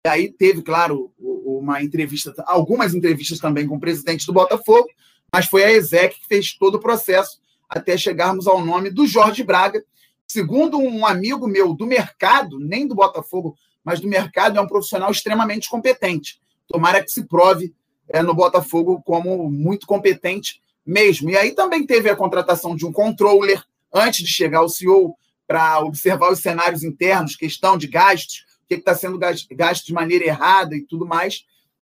[0.05, 4.87] E aí teve, claro, uma entrevista, algumas entrevistas também com o presidente do Botafogo,
[5.31, 9.43] mas foi a Exec que fez todo o processo até chegarmos ao nome do Jorge
[9.43, 9.83] Braga.
[10.27, 15.09] Segundo um amigo meu do mercado, nem do Botafogo, mas do mercado, é um profissional
[15.11, 16.39] extremamente competente.
[16.67, 17.73] Tomara que se prove
[18.11, 21.29] é, no Botafogo como muito competente mesmo.
[21.29, 25.15] E aí também teve a contratação de um controller antes de chegar o CEO
[25.47, 30.25] para observar os cenários internos, questão de gastos, o que está sendo gasto de maneira
[30.25, 31.45] errada e tudo mais.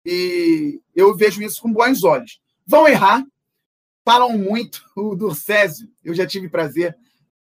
[0.06, 2.40] E eu vejo isso com bons olhos.
[2.66, 3.24] Vão errar,
[4.06, 4.84] falam muito.
[4.96, 6.96] O Durcésio, eu já tive prazer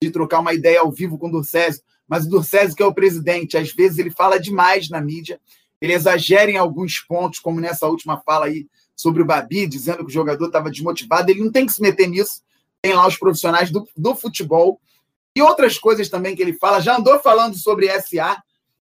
[0.02, 2.94] de trocar uma ideia ao vivo com o Durcésio, mas o Durcésio, que é o
[2.94, 5.40] presidente, às vezes ele fala demais na mídia
[5.82, 10.06] ele exagera em alguns pontos, como nessa última fala aí sobre o Babi, dizendo que
[10.06, 11.30] o jogador estava desmotivado.
[11.30, 12.42] Ele não tem que se meter nisso.
[12.82, 14.80] Tem lá os profissionais do, do futebol.
[15.36, 16.80] E outras coisas também que ele fala.
[16.80, 18.42] Já andou falando sobre SA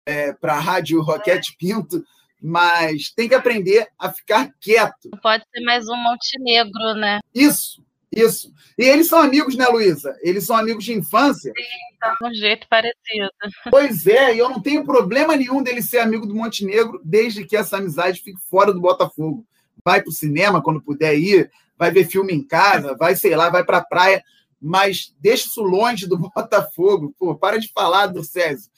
[0.05, 2.03] é, para a Rádio Roquete Pinto,
[2.41, 5.09] mas tem que aprender a ficar quieto.
[5.21, 7.21] Pode ser mais um Montenegro, né?
[7.33, 7.81] Isso,
[8.15, 8.53] Isso.
[8.77, 10.15] E eles são amigos, né, Luísa?
[10.21, 11.51] Eles são amigos de infância.
[11.55, 13.29] Sim, tá de um jeito parecido.
[13.69, 17.55] Pois é, e eu não tenho problema nenhum dele ser amigo do Montenegro, desde que
[17.55, 19.45] essa amizade fique fora do Botafogo.
[19.83, 23.49] Vai para o cinema quando puder ir, vai ver filme em casa, vai, sei lá,
[23.49, 24.23] vai para a praia,
[24.61, 27.13] mas deixa isso longe do Botafogo.
[27.17, 28.69] Pô, para de falar do César.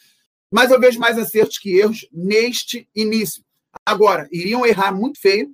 [0.51, 3.43] Mas eu vejo mais acertos que erros neste início.
[3.85, 5.51] Agora, iriam errar muito feio,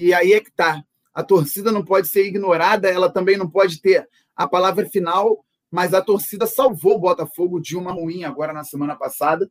[0.00, 0.82] e aí é que está
[1.18, 5.92] a torcida não pode ser ignorada, ela também não pode ter a palavra final, mas
[5.92, 9.50] a torcida salvou o Botafogo de uma ruim agora na semana passada.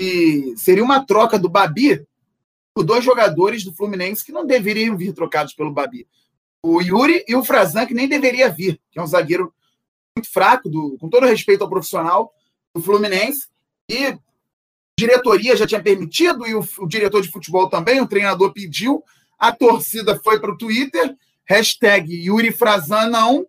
[0.00, 2.04] E seria uma troca do Babi
[2.74, 6.08] por dois jogadores do Fluminense que não deveriam vir trocados pelo Babi.
[6.60, 9.54] O Yuri e o Frazan, que nem deveria vir, que é um zagueiro
[10.16, 12.34] muito fraco, do, com todo respeito ao profissional
[12.74, 13.46] do Fluminense.
[13.88, 14.18] E a
[14.98, 19.04] diretoria já tinha permitido, e o, o diretor de futebol também, o treinador pediu,
[19.40, 23.46] a torcida foi para o Twitter, hashtag Yuri Frazan não.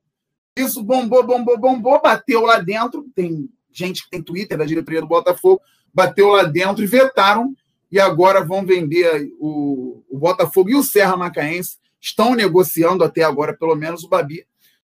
[0.56, 3.06] Isso bombou, bombou, bombou, bateu lá dentro.
[3.14, 5.62] Tem gente que tem Twitter da diretoria do Botafogo,
[5.94, 7.54] bateu lá dentro e vetaram.
[7.92, 11.78] E agora vão vender o, o Botafogo e o Serra Macaense.
[12.00, 14.46] Estão negociando até agora, pelo menos, o Babi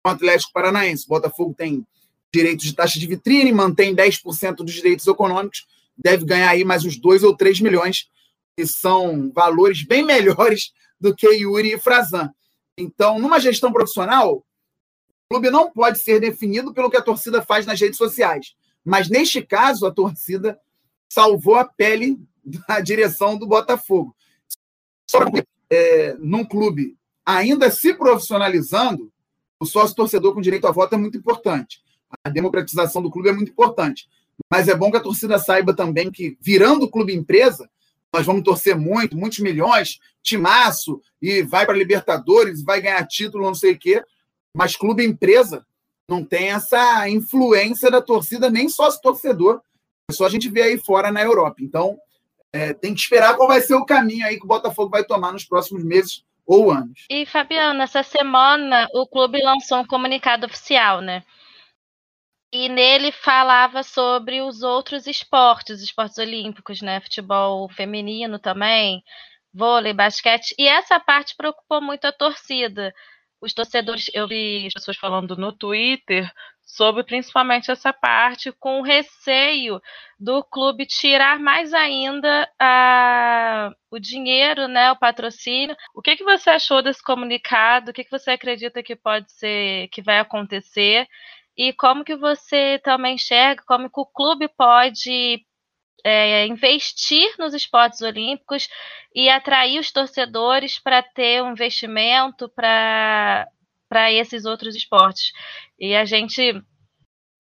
[0.02, 1.06] com o Atlético Paranaense.
[1.06, 1.86] O Botafogo tem
[2.34, 6.98] direitos de taxa de vitrine, mantém 10% dos direitos econômicos, deve ganhar aí mais uns
[6.98, 8.10] 2 ou 3 milhões,
[8.56, 12.34] que são valores bem melhores do que Yuri e Frazan.
[12.78, 17.66] Então, numa gestão profissional, o clube não pode ser definido pelo que a torcida faz
[17.66, 18.56] nas redes sociais.
[18.84, 20.60] Mas, neste caso, a torcida
[21.10, 22.20] salvou a pele
[22.68, 24.16] da direção do Botafogo.
[25.70, 29.12] É, num clube ainda se profissionalizando,
[29.60, 31.82] o sócio torcedor com direito a voto é muito importante.
[32.24, 34.08] A democratização do clube é muito importante.
[34.50, 37.70] Mas é bom que a torcida saiba também que, virando o clube empresa,
[38.14, 43.56] nós vamos torcer muito, muitos milhões, timaço, e vai para Libertadores, vai ganhar título, não
[43.56, 44.04] sei o quê.
[44.56, 45.66] Mas clube empresa
[46.10, 49.62] não tem essa influência da torcida, nem sócio torcedor.
[50.10, 51.58] É só a gente vê aí fora na Europa.
[51.62, 51.98] Então,
[52.54, 55.34] é, tem que esperar qual vai ser o caminho aí que o Botafogo vai tomar
[55.34, 57.06] nos próximos meses ou anos.
[57.10, 61.24] E, Fabiano, essa semana o clube lançou um comunicado oficial, né?
[62.52, 67.02] E nele falava sobre os outros esportes, esportes olímpicos, né?
[67.02, 69.04] Futebol feminino também,
[69.54, 70.56] vôlei, basquete.
[70.58, 72.94] E essa parte preocupou muito a torcida.
[73.42, 76.32] Os torcedores, eu vi as pessoas falando no Twitter
[76.66, 79.82] sobre principalmente essa parte, com receio
[80.20, 85.76] do clube tirar mais ainda a, o dinheiro, né, o patrocínio.
[85.96, 87.92] O que, que você achou desse comunicado?
[87.92, 91.08] O que, que você acredita que pode ser, que vai acontecer?
[91.58, 95.44] E como que você também enxerga como que o clube pode
[96.04, 98.70] é, investir nos esportes olímpicos
[99.14, 103.48] e atrair os torcedores para ter um investimento para
[104.12, 105.32] esses outros esportes.
[105.80, 106.62] E a gente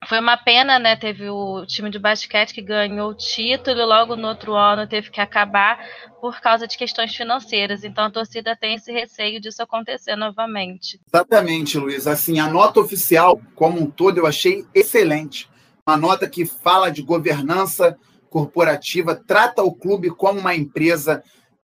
[0.05, 0.95] foi uma pena, né?
[0.95, 5.19] Teve o time de basquete que ganhou o título, logo no outro ano teve que
[5.19, 5.79] acabar
[6.21, 7.83] por causa de questões financeiras.
[7.83, 10.99] Então a torcida tem esse receio disso acontecer novamente.
[11.07, 12.05] Exatamente, Luiz.
[12.05, 15.49] Assim, a nota oficial, como um todo, eu achei excelente.
[15.88, 17.97] Uma nota que fala de governança
[18.29, 21.23] corporativa, trata o clube como uma empresa,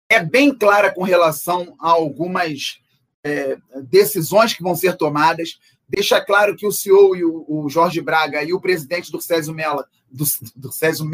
[0.09, 2.79] é bem clara com relação a algumas
[3.25, 3.57] é,
[3.89, 5.59] decisões que vão ser tomadas
[5.91, 9.53] deixa claro que o CEO e o, o Jorge Braga e o presidente do Césio
[9.53, 10.25] Melo, do,
[10.55, 11.05] do Césio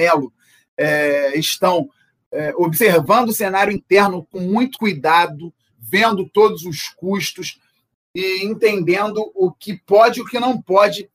[0.76, 1.88] é, estão
[2.30, 7.58] é, observando o cenário interno com muito cuidado, vendo todos os custos
[8.14, 11.08] e entendendo o que pode e o que não pode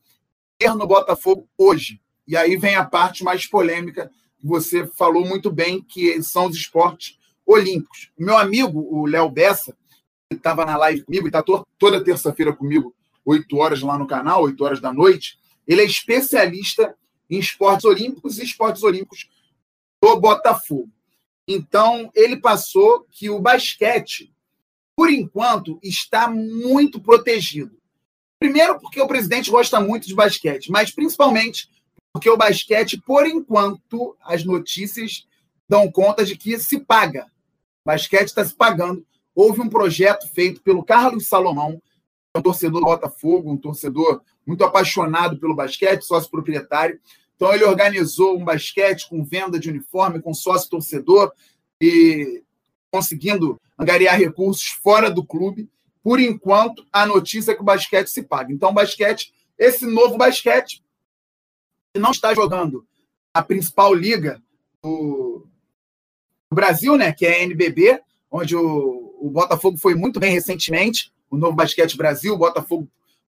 [0.58, 2.02] ter no Botafogo hoje.
[2.28, 4.10] E aí vem a parte mais polêmica,
[4.44, 8.12] você falou muito bem, que são os esportes olímpicos.
[8.18, 9.76] Meu amigo, o Léo Bessa,
[10.30, 14.44] que estava na live comigo e está toda terça-feira comigo 8 horas lá no canal,
[14.44, 15.38] 8 horas da noite.
[15.68, 16.96] Ele é especialista
[17.30, 19.30] em esportes olímpicos e esportes olímpicos
[20.02, 20.90] do Botafogo.
[21.48, 24.34] Então, ele passou que o basquete,
[24.96, 27.78] por enquanto, está muito protegido.
[28.40, 31.70] Primeiro, porque o presidente gosta muito de basquete, mas principalmente
[32.12, 35.26] porque o basquete, por enquanto, as notícias
[35.70, 37.26] dão conta de que se paga.
[37.86, 39.06] O basquete está se pagando.
[39.34, 41.82] Houve um projeto feito pelo Carlos Salomão,
[42.34, 47.00] é um torcedor do Botafogo, um torcedor muito apaixonado pelo basquete, sócio proprietário.
[47.36, 51.32] Então, ele organizou um basquete com venda de uniforme, com sócio torcedor
[51.82, 52.44] e
[52.92, 55.70] conseguindo angariar recursos fora do clube.
[56.04, 58.54] Por enquanto, a notícia é que o basquete se paga.
[58.54, 60.84] Então, o basquete, esse novo basquete,
[61.94, 62.86] que não está jogando
[63.34, 64.42] a principal liga
[64.82, 65.48] do
[66.54, 71.38] Brasil, né, que é a NBB, onde o, o Botafogo foi muito bem recentemente, o
[71.38, 72.34] Novo Basquete Brasil.
[72.34, 72.88] O Botafogo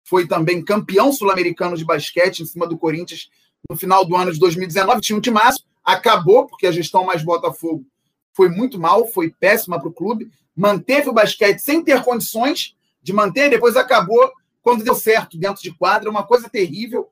[0.02, 3.30] foi também campeão sul-americano de basquete em cima do Corinthians
[3.70, 5.00] no final do ano de 2019.
[5.00, 7.86] Tinha um timaço, acabou, porque a gestão mais Botafogo
[8.34, 10.30] foi muito mal, foi péssima para o clube.
[10.54, 14.30] Manteve o basquete sem ter condições de manter, depois acabou
[14.60, 17.08] quando deu certo dentro de quadra, uma coisa terrível.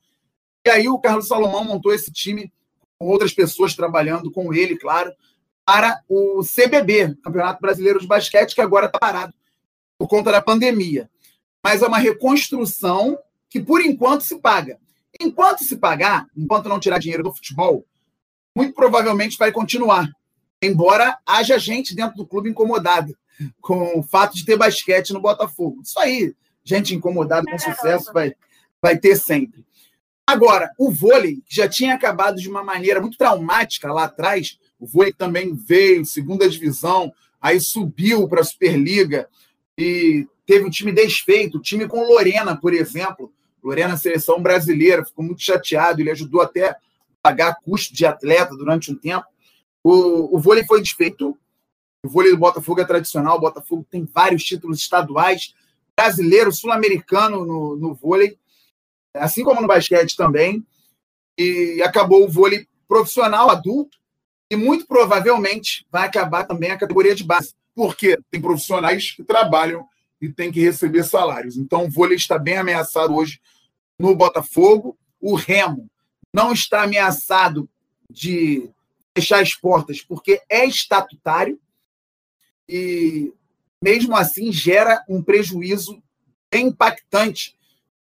[0.64, 2.52] E aí o Carlos Salomão montou esse time
[2.98, 5.12] com outras pessoas trabalhando com ele, claro,
[5.64, 9.34] para o CBB, Campeonato Brasileiro de Basquete, que agora está parado
[10.02, 11.08] por conta da pandemia
[11.62, 13.16] mas é uma reconstrução
[13.48, 14.78] que, por enquanto, se paga.
[15.20, 17.86] Enquanto se pagar, enquanto não tirar dinheiro do futebol,
[18.56, 20.10] muito provavelmente vai continuar.
[20.60, 23.14] Embora haja gente dentro do clube incomodada
[23.60, 25.82] com o fato de ter basquete no Botafogo.
[25.82, 26.34] Isso aí,
[26.64, 28.34] gente incomodada com sucesso, vai,
[28.80, 29.64] vai ter sempre.
[30.26, 34.86] Agora, o vôlei, que já tinha acabado de uma maneira muito traumática lá atrás, o
[34.86, 39.28] vôlei também veio, segunda divisão, aí subiu para a Superliga
[39.78, 43.32] e teve um time desfeito, time com Lorena, por exemplo.
[43.62, 46.76] Lorena, seleção brasileira, ficou muito chateado, ele ajudou até a
[47.22, 49.26] pagar custo de atleta durante um tempo.
[49.84, 51.38] O, o vôlei foi desfeito,
[52.04, 55.54] o vôlei do Botafogo é tradicional, o Botafogo tem vários títulos estaduais,
[55.96, 58.36] brasileiro, sul-americano no, no vôlei,
[59.14, 60.66] assim como no basquete também,
[61.38, 63.96] e acabou o vôlei profissional adulto,
[64.50, 69.86] e muito provavelmente vai acabar também a categoria de base, porque tem profissionais que trabalham
[70.20, 71.56] e tem que receber salários.
[71.56, 73.40] Então, o vôlei está bem ameaçado hoje
[73.98, 74.96] no Botafogo.
[75.20, 75.90] O Remo
[76.32, 77.68] não está ameaçado
[78.08, 78.70] de
[79.16, 81.60] fechar as portas porque é estatutário
[82.68, 83.32] e,
[83.82, 86.02] mesmo assim, gera um prejuízo
[86.52, 87.56] impactante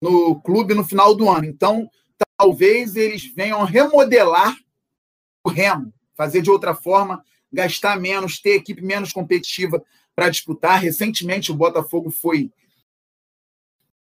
[0.01, 1.45] no clube no final do ano.
[1.45, 1.89] Então,
[2.37, 4.55] talvez eles venham remodelar
[5.43, 9.83] o Remo, fazer de outra forma, gastar menos, ter equipe menos competitiva
[10.15, 10.79] para disputar.
[10.79, 12.51] Recentemente o Botafogo foi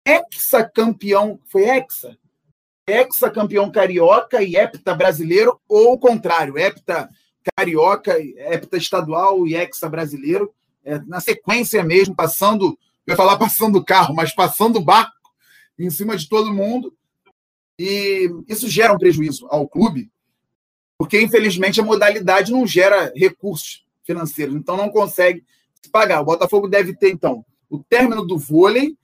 [0.05, 2.17] ex-campeão, foi exa,
[2.87, 7.09] ex-campeão carioca e hepta brasileiro, ou o contrário, hepta
[7.55, 13.83] carioca, hepta estadual e hexa brasileiro, é, na sequência mesmo, passando, eu ia falar passando
[13.83, 15.11] carro, mas passando barco
[15.77, 16.95] em cima de todo mundo.
[17.79, 20.09] E isso gera um prejuízo ao clube,
[20.97, 25.43] porque infelizmente a modalidade não gera recursos financeiros, então não consegue
[25.91, 26.21] pagar.
[26.21, 28.95] O Botafogo deve ter, então, o término do vôlei,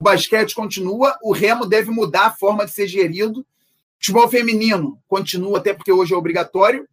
[0.00, 3.40] o basquete continua, o remo deve mudar a forma de ser gerido.
[3.40, 3.44] O
[3.98, 6.86] futebol feminino continua, até porque hoje é obrigatório.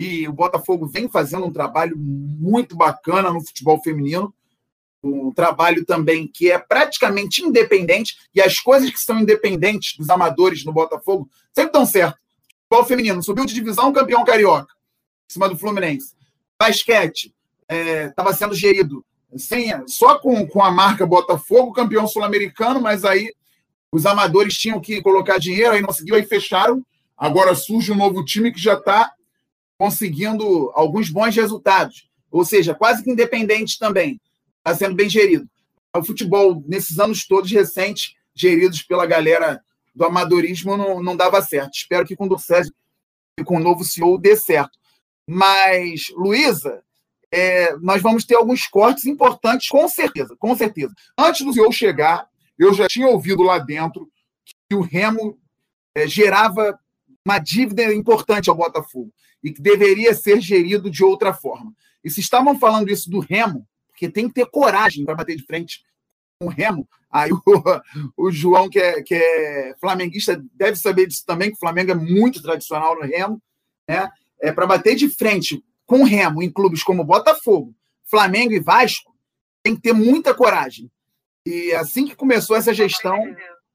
[0.00, 4.34] E o Botafogo vem fazendo um trabalho muito bacana no futebol feminino.
[5.02, 8.16] Um trabalho também que é praticamente independente.
[8.34, 12.18] E as coisas que são independentes dos amadores no Botafogo sempre dão certo.
[12.74, 14.72] Futebol feminino subiu de divisão, campeão carioca,
[15.28, 16.12] em cima do Fluminense.
[16.58, 17.32] Basquete,
[17.68, 19.04] estava é, sendo gerido
[19.36, 23.32] sem, só com, com a marca Botafogo, campeão sul-americano, mas aí
[23.92, 26.84] os amadores tinham que colocar dinheiro, aí não conseguiu, aí fecharam.
[27.16, 29.12] Agora surge um novo time que já está
[29.78, 32.08] conseguindo alguns bons resultados.
[32.28, 34.20] Ou seja, quase que independente também.
[34.58, 35.48] Está sendo bem gerido.
[35.96, 39.62] O futebol, nesses anos todos recentes, geridos pela galera
[39.94, 41.74] do amadorismo, não, não dava certo.
[41.74, 42.74] Espero que com o Dorcésio
[43.38, 44.78] e com o novo CEO dê certo.
[45.26, 46.82] Mas, Luísa,
[47.30, 50.94] é, nós vamos ter alguns cortes importantes, com certeza, com certeza.
[51.18, 52.28] Antes do senhor chegar,
[52.58, 54.10] eu já tinha ouvido lá dentro
[54.68, 55.38] que o Remo
[55.94, 56.78] é, gerava
[57.26, 61.72] uma dívida importante ao Botafogo e que deveria ser gerido de outra forma.
[62.04, 65.44] E se estavam falando isso do Remo, porque tem que ter coragem para bater de
[65.44, 65.82] frente
[66.40, 67.40] o Remo, aí o,
[68.16, 71.94] o João, que é, que é flamenguista, deve saber disso também, que o Flamengo é
[71.94, 73.40] muito tradicional no Remo,
[73.88, 74.08] né?
[74.40, 79.14] É, para bater de frente com remo em clubes como Botafogo, Flamengo e Vasco,
[79.62, 80.90] tem que ter muita coragem.
[81.46, 83.18] E assim que começou essa gestão,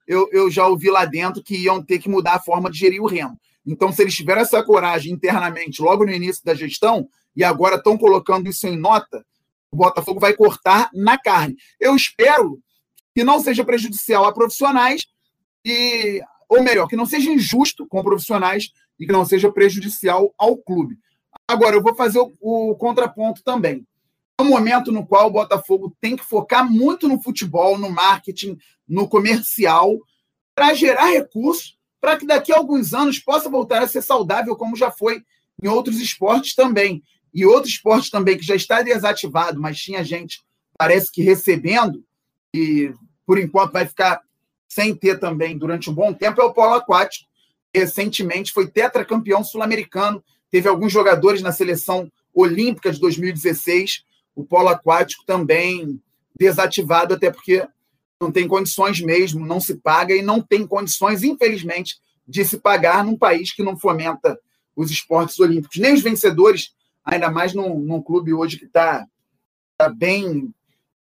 [0.07, 3.01] eu, eu já ouvi lá dentro que iam ter que mudar a forma de gerir
[3.01, 3.39] o remo.
[3.65, 7.97] Então, se eles tiveram essa coragem internamente logo no início da gestão, e agora estão
[7.97, 9.23] colocando isso em nota,
[9.71, 11.55] o Botafogo vai cortar na carne.
[11.79, 12.59] Eu espero
[13.15, 15.05] que não seja prejudicial a profissionais,
[15.65, 20.57] e, ou melhor, que não seja injusto com profissionais e que não seja prejudicial ao
[20.57, 20.97] clube.
[21.47, 23.85] Agora, eu vou fazer o, o contraponto também.
[24.39, 28.57] É um momento no qual o Botafogo tem que focar muito no futebol, no marketing,
[28.87, 29.97] no comercial,
[30.55, 34.75] para gerar recursos, para que daqui a alguns anos possa voltar a ser saudável, como
[34.75, 35.23] já foi
[35.61, 37.03] em outros esportes também.
[37.33, 40.41] E outro esporte também que já está desativado, mas tinha gente,
[40.77, 42.03] parece que recebendo,
[42.53, 42.93] e
[43.25, 44.21] por enquanto vai ficar
[44.67, 47.27] sem ter também durante um bom tempo, é o polo aquático.
[47.73, 54.03] Recentemente foi tetracampeão sul-americano Teve alguns jogadores na seleção olímpica de 2016.
[54.35, 56.01] O polo aquático também
[56.37, 57.67] desativado, até porque
[58.19, 63.03] não tem condições mesmo, não se paga e não tem condições, infelizmente, de se pagar
[63.03, 64.39] num país que não fomenta
[64.75, 66.73] os esportes olímpicos, nem os vencedores,
[67.03, 69.05] ainda mais num, num clube hoje que está
[69.77, 70.53] tá bem.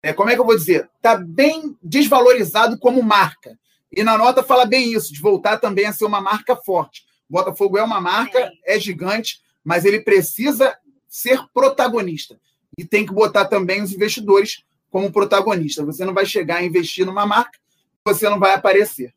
[0.02, 0.88] É, como é que eu vou dizer?
[0.96, 3.58] Está bem desvalorizado como marca.
[3.90, 7.04] E na nota fala bem isso, de voltar também a ser uma marca forte.
[7.28, 10.76] O Botafogo é uma marca, é gigante, mas ele precisa
[11.08, 12.38] ser protagonista.
[12.76, 15.84] E tem que botar também os investidores como protagonista.
[15.84, 17.58] Você não vai chegar a investir numa marca,
[18.04, 19.12] você não vai aparecer.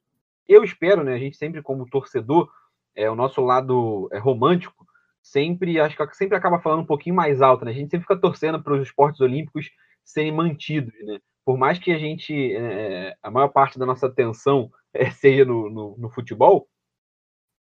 [0.47, 1.13] Eu espero, né?
[1.13, 2.49] A gente sempre, como torcedor,
[2.95, 4.80] é o nosso lado é, romântico,
[5.21, 7.71] sempre acho que sempre acaba falando um pouquinho mais alto, né?
[7.71, 9.69] A gente sempre fica torcendo para os esportes olímpicos
[10.03, 11.19] serem mantidos, né?
[11.45, 15.69] Por mais que a gente, é, a maior parte da nossa atenção é, seja no,
[15.69, 16.67] no, no futebol,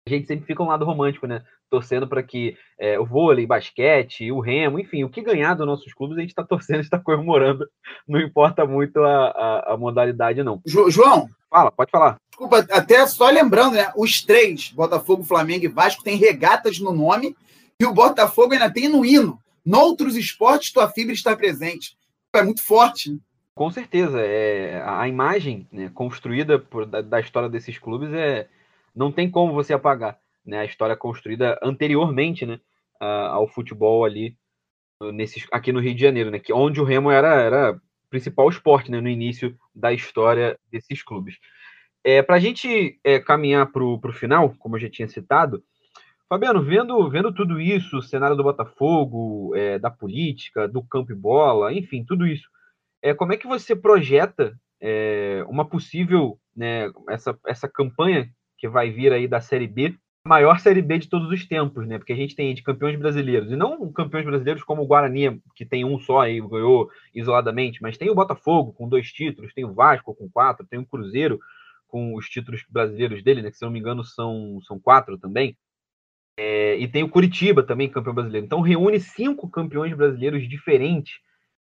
[0.08, 1.44] a gente sempre fica um lado romântico, né?
[1.70, 5.94] Torcendo para que é, o vôlei, basquete, o remo, enfim, o que ganhar dos nossos
[5.94, 7.68] clubes, a gente está torcendo, está comemorando.
[8.08, 10.62] Não importa muito a, a, a modalidade, não.
[10.66, 11.28] João?
[11.48, 12.18] Fala, pode falar.
[12.30, 13.92] Desculpa, até só lembrando, né?
[13.96, 17.36] Os três, Botafogo, Flamengo e Vasco, têm regatas no nome
[17.80, 19.42] e o Botafogo ainda tem no hino.
[19.66, 21.98] Noutros esportes, tua fibra está presente.
[22.34, 23.12] É muito forte.
[23.12, 23.20] Né?
[23.56, 24.22] Com certeza.
[24.22, 28.48] É, a imagem né, construída por, da, da história desses clubes é
[28.96, 32.60] não tem como você apagar né, a história construída anteriormente né,
[33.00, 34.36] ao futebol ali
[35.14, 38.92] nesses, aqui no Rio de Janeiro, né, que onde o Remo era, era principal esporte
[38.92, 41.38] né, no início da história desses clubes.
[42.04, 45.64] É, para a gente é, caminhar para o final, como eu já tinha citado,
[46.30, 51.16] Fabiano, vendo, vendo tudo isso, o cenário do Botafogo, é, da política, do campo e
[51.16, 52.48] bola, enfim, tudo isso,
[53.02, 58.92] é, como é que você projeta é, uma possível, né, essa, essa campanha que vai
[58.92, 61.98] vir aí da Série B, a maior Série B de todos os tempos, né?
[61.98, 65.66] Porque a gente tem de campeões brasileiros, e não campeões brasileiros como o Guarani, que
[65.66, 69.74] tem um só aí, ganhou isoladamente, mas tem o Botafogo com dois títulos, tem o
[69.74, 71.40] Vasco com quatro, tem o Cruzeiro
[71.88, 73.50] com os títulos brasileiros dele, né?
[73.50, 75.58] Que se não me engano são, são quatro também.
[76.42, 78.46] É, e tem o Curitiba também, campeão brasileiro.
[78.46, 81.20] Então reúne cinco campeões brasileiros diferentes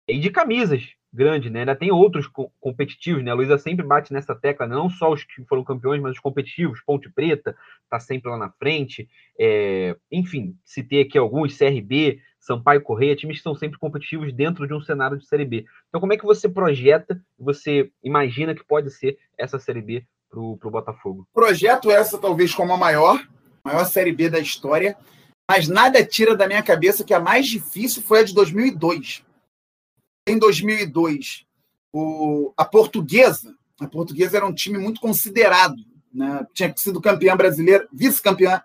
[0.06, 1.60] e de camisas grande, né?
[1.60, 3.30] Ainda tem outros co competitivos, né?
[3.30, 6.82] A Luísa sempre bate nessa tecla, não só os que foram campeões, mas os competitivos.
[6.84, 7.56] Ponte Preta
[7.88, 9.08] tá sempre lá na frente.
[9.38, 9.96] É...
[10.12, 14.82] Enfim, citei aqui alguns, CRB, Sampaio Correia, times que são sempre competitivos dentro de um
[14.82, 15.64] cenário de Série B.
[15.88, 20.38] Então, como é que você projeta, você imagina que pode ser essa Série B para
[20.38, 21.26] o Botafogo?
[21.32, 23.18] Projeto essa talvez como a maior,
[23.64, 24.96] maior Série B da história,
[25.50, 29.24] mas nada tira da minha cabeça que a mais difícil foi a de 2002
[30.30, 31.44] em 2002,
[31.92, 35.76] o, a portuguesa, a portuguesa era um time muito considerado,
[36.12, 36.46] né?
[36.54, 38.62] tinha sido campeã brasileira, vice-campeã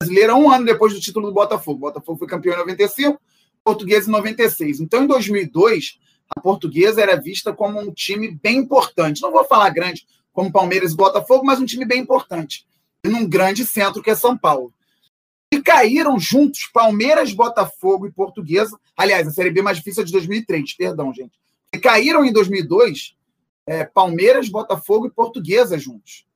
[0.00, 1.78] brasileira um ano depois do título do Botafogo.
[1.78, 3.20] O Botafogo foi campeão em 95,
[3.62, 4.80] portuguesa em 96.
[4.80, 5.98] Então, em 2002,
[6.36, 9.22] a portuguesa era vista como um time bem importante.
[9.22, 12.66] Não vou falar grande como Palmeiras e Botafogo, mas um time bem importante.
[13.04, 14.72] Num grande centro que é São Paulo
[15.54, 18.78] e caíram juntos Palmeiras, Botafogo e Portuguesa.
[18.96, 21.38] Aliás, a Série B mais difícil é de 2003, perdão, gente.
[21.72, 23.16] E caíram em 2002
[23.66, 26.26] é, Palmeiras, Botafogo e Portuguesa juntos.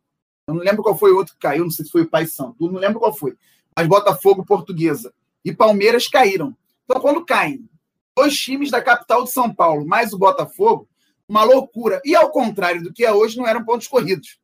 [0.47, 2.27] Eu não lembro qual foi o outro que caiu, não sei se foi o Pai
[2.27, 3.37] Santo, não lembro qual foi.
[3.77, 5.13] Mas Botafogo, Portuguesa
[5.45, 6.57] e Palmeiras caíram.
[6.85, 7.69] Então, quando caem
[8.17, 10.89] dois times da capital de São Paulo, mais o Botafogo,
[11.29, 12.01] uma loucura.
[12.05, 14.39] E ao contrário do que é hoje, não eram pontos corridos.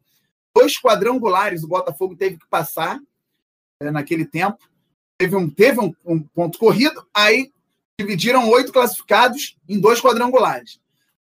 [0.55, 3.01] Dois quadrangulares o Botafogo teve que passar
[3.81, 4.59] é, naquele tempo.
[5.19, 7.53] Teve, um, teve um, um, ponto corrido, aí
[7.99, 10.81] dividiram oito classificados em dois quadrangulares.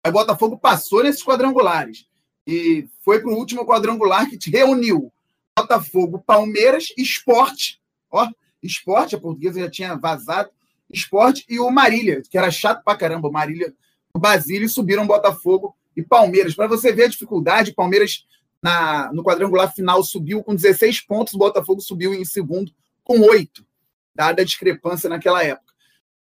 [0.03, 2.07] Aí o Botafogo passou nesses quadrangulares
[2.47, 5.11] e foi para o último quadrangular que reuniu
[5.57, 7.81] Botafogo, Palmeiras, Esporte.
[8.11, 8.27] Ó,
[8.61, 10.49] Esporte, a portuguesa já tinha vazado.
[10.89, 13.27] Esporte e o Marília, que era chato pra caramba.
[13.27, 13.73] O Marília,
[14.13, 16.53] o Basílio subiram Botafogo e Palmeiras.
[16.53, 18.25] Para você ver a dificuldade, Palmeiras
[18.65, 22.71] na, no quadrangular final subiu com 16 pontos, o Botafogo subiu em segundo
[23.03, 23.63] com 8,
[24.15, 25.71] dada a discrepância naquela época.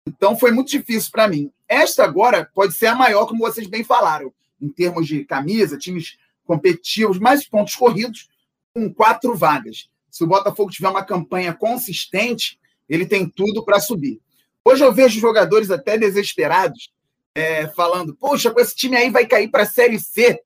[0.05, 1.49] Então foi muito difícil para mim.
[1.65, 6.17] Esta agora pode ser a maior, como vocês bem falaram, em termos de camisa, times
[6.43, 8.27] competitivos, mais pontos corridos,
[8.73, 9.87] com quatro vagas.
[10.11, 12.59] Se o Botafogo tiver uma campanha consistente,
[12.89, 14.19] ele tem tudo para subir.
[14.65, 16.91] Hoje eu vejo jogadores até desesperados
[17.33, 20.43] é, falando: Poxa, com esse time aí vai cair para a Série C.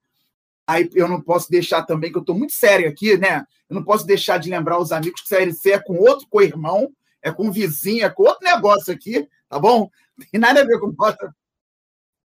[0.70, 3.44] Aí eu não posso deixar também, que eu estou muito sério aqui, né?
[3.68, 6.94] Eu não posso deixar de lembrar os amigos que Série C é com outro co-irmão,
[7.24, 9.90] é com vizinho, é com outro negócio aqui, tá bom?
[10.16, 11.36] Não tem nada a ver com bota.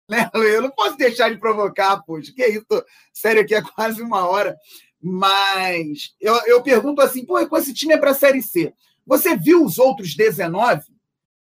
[0.09, 0.29] Né?
[0.33, 2.65] Eu não posso deixar de provocar, poxa, que isso?
[3.13, 4.53] Sério aqui é quase uma hora.
[5.01, 8.73] Mas eu, eu pergunto assim, pô, com esse time é para Série C.
[9.05, 10.83] Você viu os outros 19?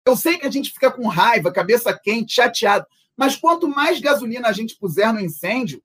[0.04, 2.84] Eu sei que a gente fica com raiva, cabeça quente, chateado.
[3.16, 5.80] Mas quanto mais gasolina a gente puser no incêndio,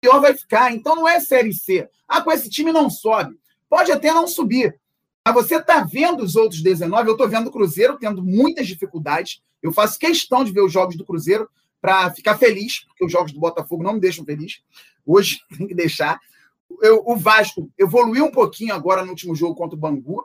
[0.00, 0.72] pior vai ficar.
[0.72, 1.88] Então não é Série C.
[2.06, 3.38] Ah, com esse time não sobe.
[3.68, 4.78] Pode até não subir.
[5.26, 7.08] Mas você está vendo os outros 19.
[7.08, 9.42] Eu estou vendo o Cruzeiro tendo muitas dificuldades.
[9.62, 11.48] Eu faço questão de ver os jogos do Cruzeiro
[11.80, 14.60] para ficar feliz, porque os jogos do Botafogo não me deixam feliz.
[15.04, 16.18] Hoje tem que deixar.
[16.82, 20.24] Eu, o Vasco evoluiu um pouquinho agora no último jogo contra o Bangu,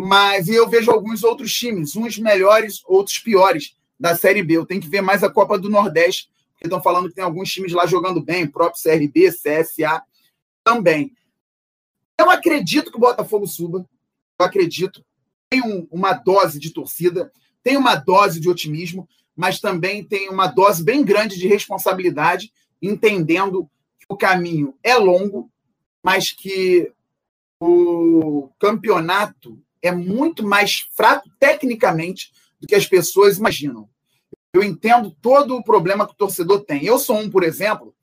[0.00, 4.56] mas eu vejo alguns outros times, uns melhores, outros piores da Série B.
[4.56, 6.28] Eu tenho que ver mais a Copa do Nordeste,
[6.58, 10.02] porque estão falando que tem alguns times lá jogando bem, próprio CRB, CSA
[10.64, 11.14] também.
[12.18, 13.88] Eu acredito que o Botafogo suba,
[14.40, 15.04] eu acredito.
[15.48, 17.32] Tem um, uma dose de torcida,
[17.62, 22.52] tem uma dose de otimismo, mas também tem uma dose bem grande de responsabilidade,
[22.82, 25.48] entendendo que o caminho é longo,
[26.02, 26.92] mas que
[27.60, 33.88] o campeonato é muito mais fraco tecnicamente do que as pessoas imaginam.
[34.58, 36.84] Eu entendo todo o problema que o torcedor tem.
[36.84, 37.94] Eu sou um, por exemplo,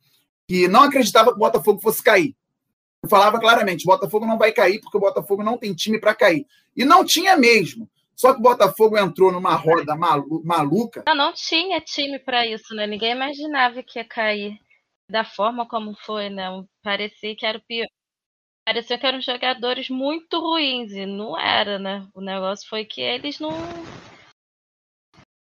[0.48, 2.36] que não acreditava que o Botafogo fosse cair.
[3.04, 6.16] Eu falava claramente: o Botafogo não vai cair porque o Botafogo não tem time para
[6.16, 6.46] cair.
[6.76, 7.90] E não tinha mesmo.
[8.16, 11.04] Só que o Botafogo entrou numa roda malu maluca.
[11.06, 12.88] Não, não tinha time para isso, né?
[12.88, 14.58] Ninguém imaginava que ia cair
[15.10, 16.48] da forma como foi, né?
[16.82, 17.88] Parecia que era o pior.
[18.66, 22.08] Parecia que eram jogadores muito ruins e não era, né?
[22.16, 23.52] O negócio foi que eles não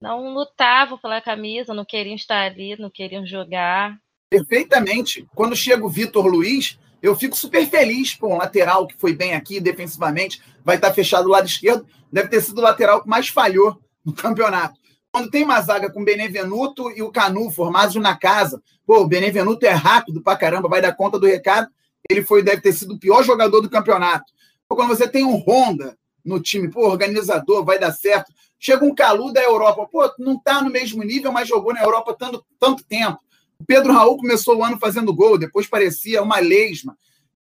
[0.03, 3.97] não lutavam pela camisa, não queriam estar ali, não queriam jogar.
[4.29, 5.25] Perfeitamente.
[5.33, 9.33] Quando chega o Vitor Luiz, eu fico super feliz com o lateral que foi bem
[9.33, 11.87] aqui defensivamente, vai estar fechado do lado esquerdo.
[12.11, 14.77] Deve ter sido o lateral que mais falhou no campeonato.
[15.09, 19.65] Quando tem uma zaga com Benevenuto e o Canu formados na casa, pô, o Benevenuto
[19.65, 21.69] é rápido pra caramba, vai dar conta do recado.
[22.09, 24.25] Ele foi, deve ter sido o pior jogador do campeonato.
[24.67, 28.33] Pô, quando você tem um Honda no time, pô, organizador, vai dar certo.
[28.65, 32.15] Chega um Calu da Europa, pô, não tá no mesmo nível, mas jogou na Europa
[32.17, 33.19] tanto, tanto tempo.
[33.59, 36.97] O Pedro Raul começou o ano fazendo gol, depois parecia uma lesma.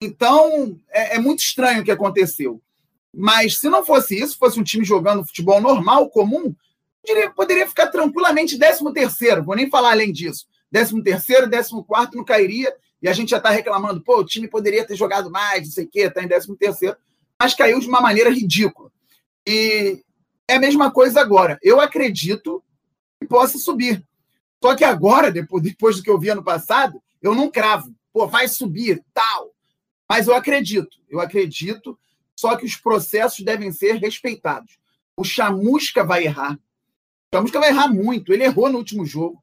[0.00, 2.62] Então, é, é muito estranho o que aconteceu.
[3.12, 6.54] Mas se não fosse isso, fosse um time jogando futebol normal, comum,
[7.04, 9.42] diria, poderia ficar tranquilamente 13 terceiro.
[9.42, 10.46] Vou nem falar além disso.
[10.70, 12.72] 13 terceiro, 14 quarto não cairia.
[13.02, 15.86] E a gente já está reclamando, pô, o time poderia ter jogado mais, não sei
[15.86, 16.96] o quê, está em 13 terceiro.
[17.36, 18.92] Mas caiu de uma maneira ridícula.
[19.44, 20.04] E
[20.50, 21.58] é a mesma coisa agora.
[21.62, 22.62] Eu acredito
[23.20, 24.04] que possa subir.
[24.60, 27.94] Só que agora, depois, depois do que eu vi ano passado, eu não cravo.
[28.12, 29.54] Pô, vai subir, tal.
[30.08, 31.96] Mas eu acredito, eu acredito,
[32.34, 34.76] só que os processos devem ser respeitados.
[35.16, 36.58] O Chamusca vai errar.
[37.30, 38.32] O Chamusca vai errar muito.
[38.32, 39.40] Ele errou no último jogo,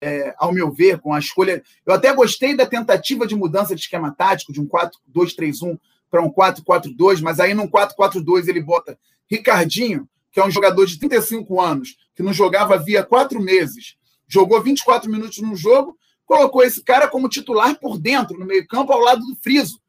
[0.00, 1.62] é, ao meu ver, com a escolha.
[1.84, 5.78] Eu até gostei da tentativa de mudança de esquema tático, de um 4-2-3-1
[6.10, 8.98] para um 4-4-2, mas aí num 4-4-2 ele bota
[9.28, 13.96] Ricardinho, que é um jogador de 35 anos, que não jogava havia quatro meses
[14.28, 19.00] jogou 24 minutos no jogo, colocou esse cara como titular por dentro, no meio-campo, ao
[19.00, 19.80] lado do Friso.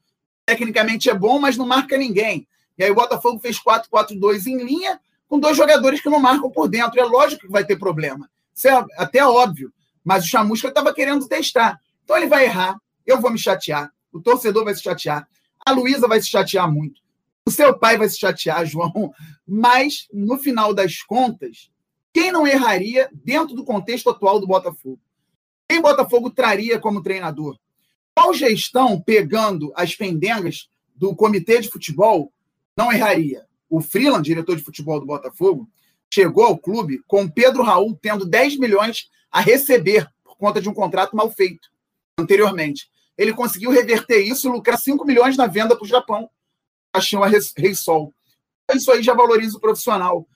[0.45, 2.48] Tecnicamente é bom, mas não marca ninguém.
[2.78, 6.70] E aí o Botafogo fez 4-4-2 em linha, com dois jogadores que não marcam por
[6.70, 6.98] dentro.
[6.98, 8.30] É lógico que vai ter problema.
[8.56, 9.74] Isso é até óbvio.
[10.02, 11.78] Mas o Chamusca estava querendo testar.
[12.06, 15.28] Então ele vai errar, eu vou me chatear, o torcedor vai se chatear,
[15.66, 17.02] a Luísa vai se chatear muito,
[17.48, 19.14] o seu pai vai se chatear, João.
[19.48, 21.72] Mas, no final das contas,
[22.14, 25.00] quem não erraria dentro do contexto atual do Botafogo?
[25.70, 27.58] Quem Botafogo traria como treinador?
[28.14, 32.34] Qual gestão, pegando as pendengas do comitê de futebol,
[32.76, 33.45] não erraria?
[33.70, 35.70] O Freeland, diretor de futebol do Botafogo,
[36.14, 40.74] chegou ao clube com Pedro Raul tendo 10 milhões a receber por conta de um
[40.74, 41.70] contrato mal feito
[42.18, 42.89] anteriormente.
[43.18, 46.30] Ele conseguiu reverter isso e lucrar 5 milhões na venda para o Japão.
[46.98, 48.14] A Chama Reisol.
[48.74, 50.28] Isso aí já valoriza o profissional.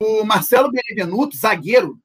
[0.00, 1.98] O Marcelo Benevenuto, zagueiro,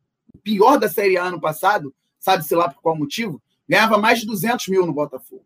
[0.43, 4.67] pior da Série A ano passado, sabe-se lá por qual motivo, ganhava mais de 200
[4.67, 5.45] mil no Botafogo.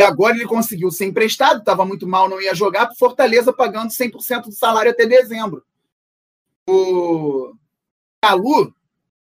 [0.00, 3.90] E agora ele conseguiu ser emprestado, estava muito mal, não ia jogar, para Fortaleza pagando
[3.90, 5.62] 100% do salário até dezembro.
[6.68, 7.54] O
[8.22, 8.74] Calu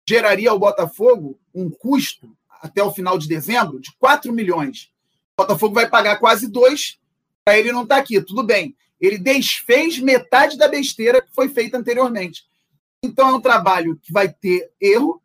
[0.06, 4.90] geraria ao Botafogo um custo até o final de dezembro de 4 milhões.
[5.38, 7.05] O Botafogo vai pagar quase 2 para
[7.54, 8.20] ele não estar tá aqui.
[8.20, 8.74] Tudo bem.
[9.00, 12.44] Ele desfez metade da besteira que foi feita anteriormente.
[13.02, 15.22] Então é um trabalho que vai ter erro,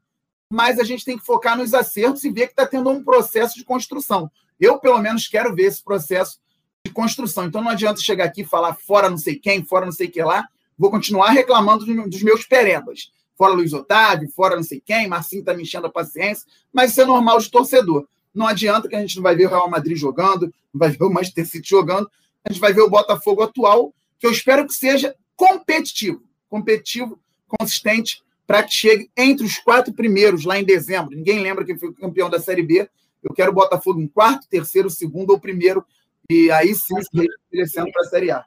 [0.51, 3.55] mas a gente tem que focar nos acertos e ver que está tendo um processo
[3.55, 4.29] de construção.
[4.59, 6.39] Eu, pelo menos, quero ver esse processo
[6.85, 7.45] de construção.
[7.45, 10.21] Então não adianta chegar aqui e falar fora não sei quem, fora não sei que
[10.21, 10.47] lá.
[10.77, 13.11] Vou continuar reclamando dos meus perebas.
[13.35, 17.01] Fora Luiz Otávio, fora não sei quem, Marcinho está me enchendo a paciência, mas isso
[17.01, 18.07] é normal de torcedor.
[18.33, 21.03] Não adianta que a gente não vai ver o Real Madrid jogando, não vai ver
[21.03, 22.09] o Manchester City jogando,
[22.43, 28.23] a gente vai ver o Botafogo atual, que eu espero que seja competitivo, competitivo, consistente,
[28.47, 31.15] para que chegue entre os quatro primeiros lá em dezembro.
[31.15, 32.89] Ninguém lembra quem foi campeão da Série B.
[33.23, 35.85] Eu quero o Botafogo em quarto, terceiro, segundo ou primeiro.
[36.29, 38.45] E aí sim se estabelecendo para a Série A.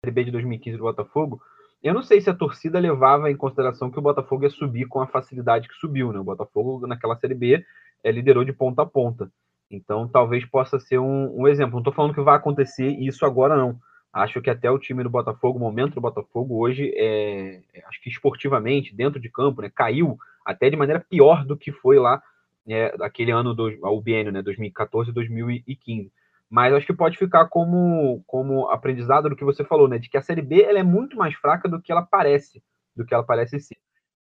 [0.00, 1.40] Série B de 2015 do Botafogo.
[1.82, 5.00] Eu não sei se a torcida levava em consideração que o Botafogo ia subir com
[5.00, 6.20] a facilidade que subiu, né?
[6.20, 7.64] O Botafogo, naquela Série B,
[8.10, 9.30] liderou de ponta a ponta.
[9.70, 11.74] Então, talvez possa ser um, um exemplo.
[11.74, 13.78] Não estou falando que vai acontecer isso agora, não.
[14.12, 18.02] Acho que até o time do Botafogo, o momento do Botafogo hoje, é, é, acho
[18.02, 22.22] que esportivamente, dentro de campo, né, caiu até de maneira pior do que foi lá
[22.68, 26.12] é, aquele ano, do, o biênio, né, 2014 e 2015.
[26.50, 30.18] Mas acho que pode ficar como, como aprendizado do que você falou, né, de que
[30.18, 32.62] a Série B ela é muito mais fraca do que ela parece,
[32.94, 33.78] do que ela parece ser.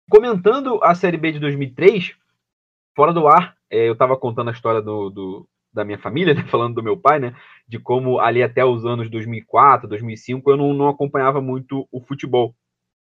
[0.09, 2.15] Comentando a Série B de 2003,
[2.95, 6.43] fora do ar, é, eu estava contando a história do, do, da minha família, né,
[6.49, 7.35] falando do meu pai, né,
[7.67, 12.55] de como ali até os anos 2004, 2005, eu não, não acompanhava muito o futebol.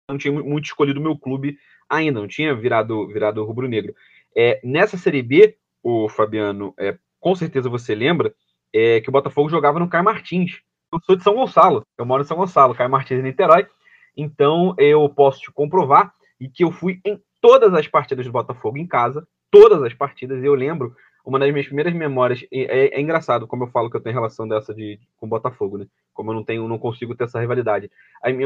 [0.09, 1.57] Não tinha muito escolhido o meu clube
[1.89, 3.93] ainda, não tinha virado, virado rubro-negro.
[4.35, 8.33] É, nessa Série B, o Fabiano, é, com certeza você lembra,
[8.73, 10.61] é, que o Botafogo jogava no Caio Martins.
[10.91, 13.67] Eu sou de São Gonçalo, eu moro em São Gonçalo, Caio Martins em Niterói,
[14.15, 18.77] então eu posso te comprovar e que eu fui em todas as partidas do Botafogo
[18.77, 23.01] em casa, todas as partidas, e eu lembro, uma das minhas primeiras memórias, é, é,
[23.01, 25.85] engraçado como eu falo que eu tenho relação dessa de, com o Botafogo, né?
[26.13, 27.91] Como eu não tenho, não consigo ter essa rivalidade.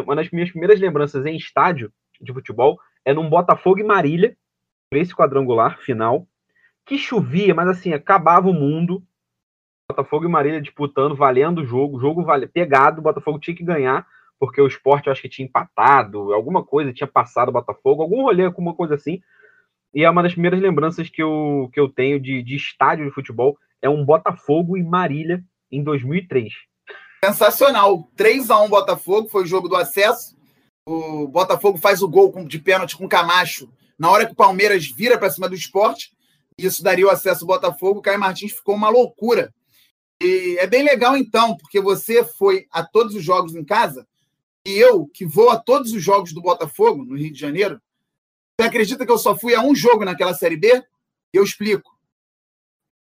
[0.04, 4.36] uma das minhas primeiras lembranças em estádio de futebol é num Botafogo e Marília,
[4.92, 6.28] esse quadrangular final,
[6.86, 9.04] que chovia, mas assim, acabava o mundo.
[9.90, 14.06] Botafogo e Marília disputando, valendo o jogo, jogo vale, pegado, o Botafogo tinha que ganhar,
[14.40, 18.24] porque o esporte eu acho que tinha empatado, alguma coisa tinha passado o Botafogo, algum
[18.24, 19.22] rolê, alguma coisa assim.
[19.96, 23.12] E é uma das primeiras lembranças que eu, que eu tenho de, de estádio de
[23.12, 25.42] futebol é um Botafogo e Marília
[25.72, 26.54] em 2003.
[27.24, 28.12] Sensacional.
[28.18, 30.36] 3 a 1 Botafogo, foi o jogo do acesso.
[30.86, 34.86] O Botafogo faz o gol de pênalti com o Camacho na hora que o Palmeiras
[34.86, 36.12] vira para cima do esporte.
[36.58, 38.00] Isso daria o acesso ao Botafogo.
[38.00, 39.54] O Caio Martins ficou uma loucura.
[40.22, 44.06] E é bem legal, então, porque você foi a todos os jogos em casa
[44.66, 47.80] e eu, que vou a todos os jogos do Botafogo, no Rio de Janeiro,
[48.60, 50.84] você acredita que eu só fui a um jogo naquela Série B?
[51.34, 51.92] Eu explico.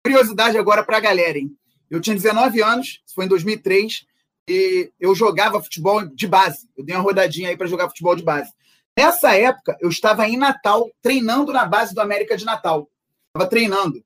[0.05, 1.57] Curiosidade agora para a galera, hein?
[1.91, 4.07] Eu tinha 19 anos, isso foi em 2003,
[4.49, 6.69] e eu jogava futebol de base.
[6.77, 8.53] Eu dei uma rodadinha aí para jogar futebol de base.
[8.97, 12.89] Nessa época, eu estava em Natal, treinando na base do América de Natal.
[13.29, 14.03] Estava treinando.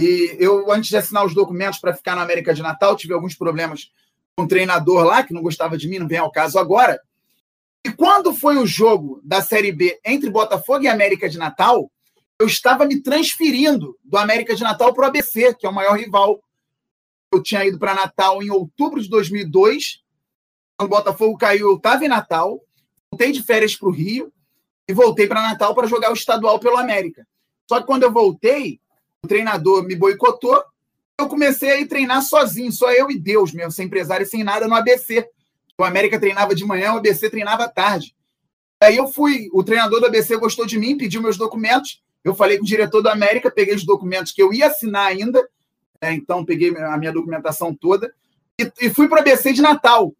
[0.00, 3.34] E eu, antes de assinar os documentos para ficar na América de Natal, tive alguns
[3.34, 3.90] problemas
[4.36, 7.00] com um treinador lá, que não gostava de mim, não vem ao caso agora.
[7.84, 11.90] E quando foi o jogo da Série B entre Botafogo e América de Natal,
[12.38, 15.98] eu estava me transferindo do América de Natal para o ABC, que é o maior
[15.98, 16.42] rival.
[17.30, 20.02] Eu tinha ido para Natal em outubro de 2002.
[20.76, 22.60] Quando o Botafogo caiu, eu estava em Natal.
[23.10, 24.32] Voltei de férias para o Rio
[24.88, 27.26] e voltei para Natal para jogar o estadual pelo América.
[27.68, 28.80] Só que quando eu voltei,
[29.22, 30.62] o treinador me boicotou.
[31.18, 34.66] Eu comecei a ir treinar sozinho, só eu e Deus mesmo, sem empresário, sem nada,
[34.66, 35.28] no ABC.
[35.78, 38.14] O América treinava de manhã, o ABC treinava à tarde.
[38.80, 42.02] Aí eu fui, o treinador do ABC gostou de mim, pediu meus documentos.
[42.22, 45.46] Eu falei com o diretor do América, peguei os documentos que eu ia assinar ainda,
[46.02, 48.12] né, então peguei a minha documentação toda
[48.58, 50.14] e, e fui para o ABC de Natal.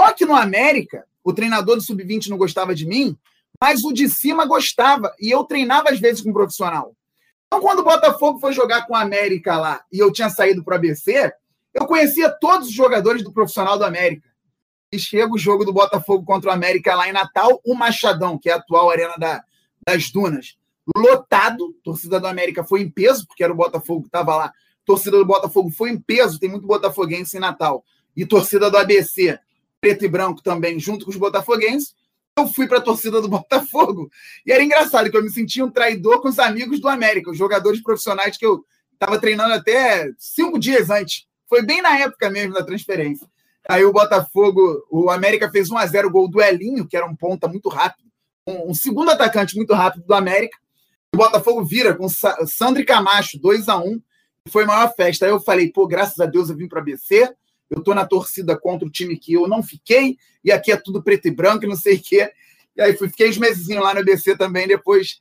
[0.00, 3.16] Só que no América, o treinador do Sub-20 não gostava de mim,
[3.60, 6.94] mas o de cima gostava, e eu treinava às vezes com um profissional.
[7.46, 10.72] Então, quando o Botafogo foi jogar com o América lá e eu tinha saído para
[10.72, 11.32] o ABC,
[11.74, 14.31] eu conhecia todos os jogadores do profissional do América
[14.92, 18.50] e chega o jogo do Botafogo contra o América lá em Natal, o Machadão, que
[18.50, 19.42] é a atual Arena da,
[19.86, 20.58] das Dunas,
[20.94, 21.74] lotado.
[21.82, 24.52] Torcida do América foi em peso, porque era o Botafogo que estava lá.
[24.84, 27.84] Torcida do Botafogo foi em peso, tem muito botafoguense em Natal.
[28.14, 29.38] E torcida do ABC,
[29.80, 31.94] preto e branco também, junto com os botafoguenses.
[32.36, 34.10] Eu fui para a torcida do Botafogo.
[34.44, 37.38] E era engraçado que eu me sentia um traidor com os amigos do América, os
[37.38, 41.26] jogadores profissionais que eu estava treinando até cinco dias antes.
[41.48, 43.26] Foi bem na época mesmo da transferência.
[43.68, 47.14] Aí o Botafogo, o América fez 1 a 0 gol do Elinho, que era um
[47.14, 48.10] ponta muito rápido,
[48.46, 50.58] um, segundo atacante muito rápido do América.
[51.14, 54.00] O Botafogo vira com Sandro Camacho, 2 a 1
[54.48, 55.26] Foi a maior festa.
[55.26, 57.32] Aí eu falei, pô, graças a Deus eu vim para BC.
[57.70, 61.02] Eu tô na torcida contra o time que eu não fiquei, e aqui é tudo
[61.02, 62.30] preto e branco não sei o quê.
[62.76, 65.20] E aí fui, fiquei uns meses lá no ABC também, depois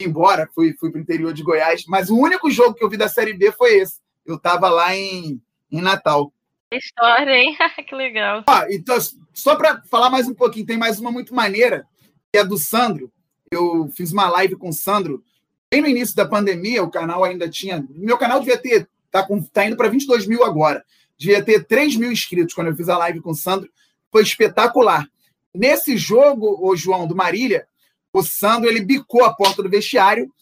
[0.00, 1.84] embora, fui, fui para o interior de Goiás.
[1.86, 3.98] Mas o único jogo que eu vi da Série B foi esse.
[4.24, 6.32] Eu estava lá em, em Natal
[6.72, 7.56] história, hein?
[7.86, 8.44] que legal.
[8.70, 8.96] Então,
[9.34, 11.86] só para falar mais um pouquinho, tem mais uma muito maneira,
[12.32, 13.12] que é do Sandro.
[13.50, 15.22] Eu fiz uma live com o Sandro
[15.70, 17.86] bem no início da pandemia, o canal ainda tinha.
[17.90, 18.88] Meu canal devia ter.
[19.10, 20.84] Tá, tá indo para 22 mil agora.
[21.16, 23.70] Devia ter 3 mil inscritos quando eu fiz a live com o Sandro.
[24.10, 25.06] Foi espetacular.
[25.54, 27.66] Nesse jogo, o João, do Marília,
[28.12, 30.32] o Sandro ele bicou a porta do vestiário,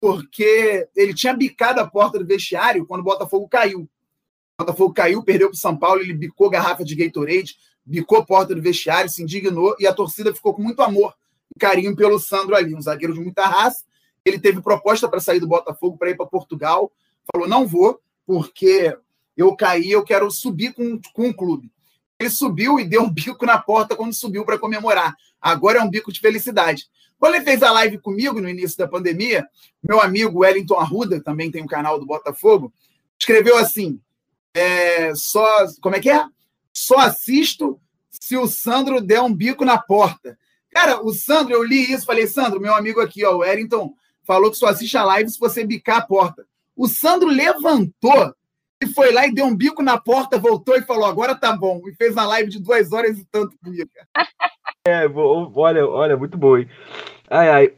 [0.00, 3.88] porque ele tinha bicado a porta do vestiário quando o Botafogo caiu.
[4.58, 8.62] Botafogo caiu, perdeu para o São Paulo, ele bicou garrafa de Gatorade, bicou porta do
[8.62, 11.12] vestiário, se indignou e a torcida ficou com muito amor
[11.54, 13.84] e carinho pelo Sandro ali, um zagueiro de muita raça.
[14.24, 16.92] Ele teve proposta para sair do Botafogo para ir para Portugal,
[17.32, 18.96] falou: não vou, porque
[19.36, 21.70] eu caí, eu quero subir com, com o clube.
[22.18, 25.16] Ele subiu e deu um bico na porta quando subiu para comemorar.
[25.40, 26.86] Agora é um bico de felicidade.
[27.18, 29.46] Quando ele fez a live comigo no início da pandemia,
[29.82, 32.72] meu amigo Wellington Arruda, também tem um canal do Botafogo,
[33.18, 34.00] escreveu assim:
[34.54, 35.46] é, só,
[35.82, 36.24] como é que é?
[36.72, 37.80] Só assisto
[38.10, 40.38] se o Sandro der um bico na porta.
[40.70, 43.94] Cara, o Sandro, eu li isso, falei, Sandro, meu amigo aqui, ó, o Wellington,
[44.24, 46.46] falou que só assiste a live se você bicar a porta.
[46.76, 48.34] O Sandro levantou
[48.82, 51.80] e foi lá e deu um bico na porta, voltou e falou: agora tá bom.
[51.86, 53.90] E fez uma live de duas horas e tanto comigo.
[54.86, 56.68] É, olha, olha, muito bom, hein?
[57.30, 57.74] Ai, ai.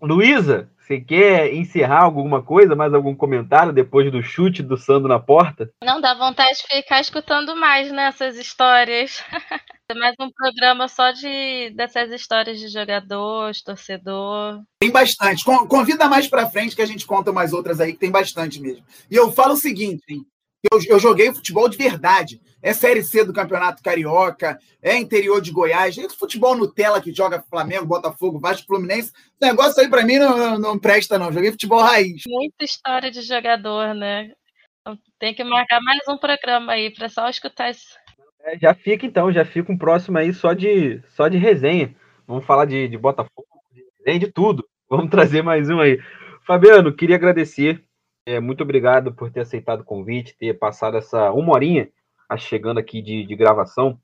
[0.00, 5.20] Luísa, você quer encerrar alguma coisa, mais algum comentário depois do chute do Sandro na
[5.20, 5.70] porta?
[5.84, 9.22] Não, dá vontade de ficar escutando mais nessas né, histórias.
[9.96, 14.60] mais um programa só de dessas histórias de jogador, de torcedor.
[14.80, 15.44] Tem bastante.
[15.44, 18.84] Convida mais para frente que a gente conta mais outras aí, que tem bastante mesmo.
[19.08, 20.24] E eu falo o seguinte, hein?
[20.72, 22.40] Eu, eu, joguei futebol de verdade.
[22.62, 27.42] É Série C do Campeonato Carioca, é interior de Goiás, é futebol Nutella que joga
[27.48, 29.12] Flamengo, Botafogo, Vasco, Fluminense.
[29.40, 31.32] O negócio aí para mim não, não, presta, não.
[31.32, 32.22] Joguei futebol raiz.
[32.26, 34.32] Muita história de jogador, né?
[34.80, 37.96] Então, tem que marcar mais um programa aí para só escutar isso.
[38.42, 41.94] É, já fica então, já fica um próximo aí só de, só de resenha.
[42.26, 44.66] Vamos falar de, de Botafogo, de resenha, de tudo.
[44.88, 45.98] Vamos trazer mais um aí.
[46.46, 47.84] Fabiano, queria agradecer
[48.26, 51.88] é, muito obrigado por ter aceitado o convite, ter passado essa uma horinha
[52.36, 53.98] chegando aqui de, de gravação.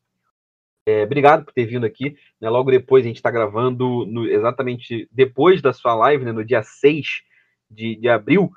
[0.87, 2.17] É, obrigado por ter vindo aqui.
[2.41, 2.49] Né?
[2.49, 6.33] Logo depois, a gente está gravando no, exatamente depois da sua live, né?
[6.33, 7.07] no dia 6
[7.71, 8.51] de, de abril.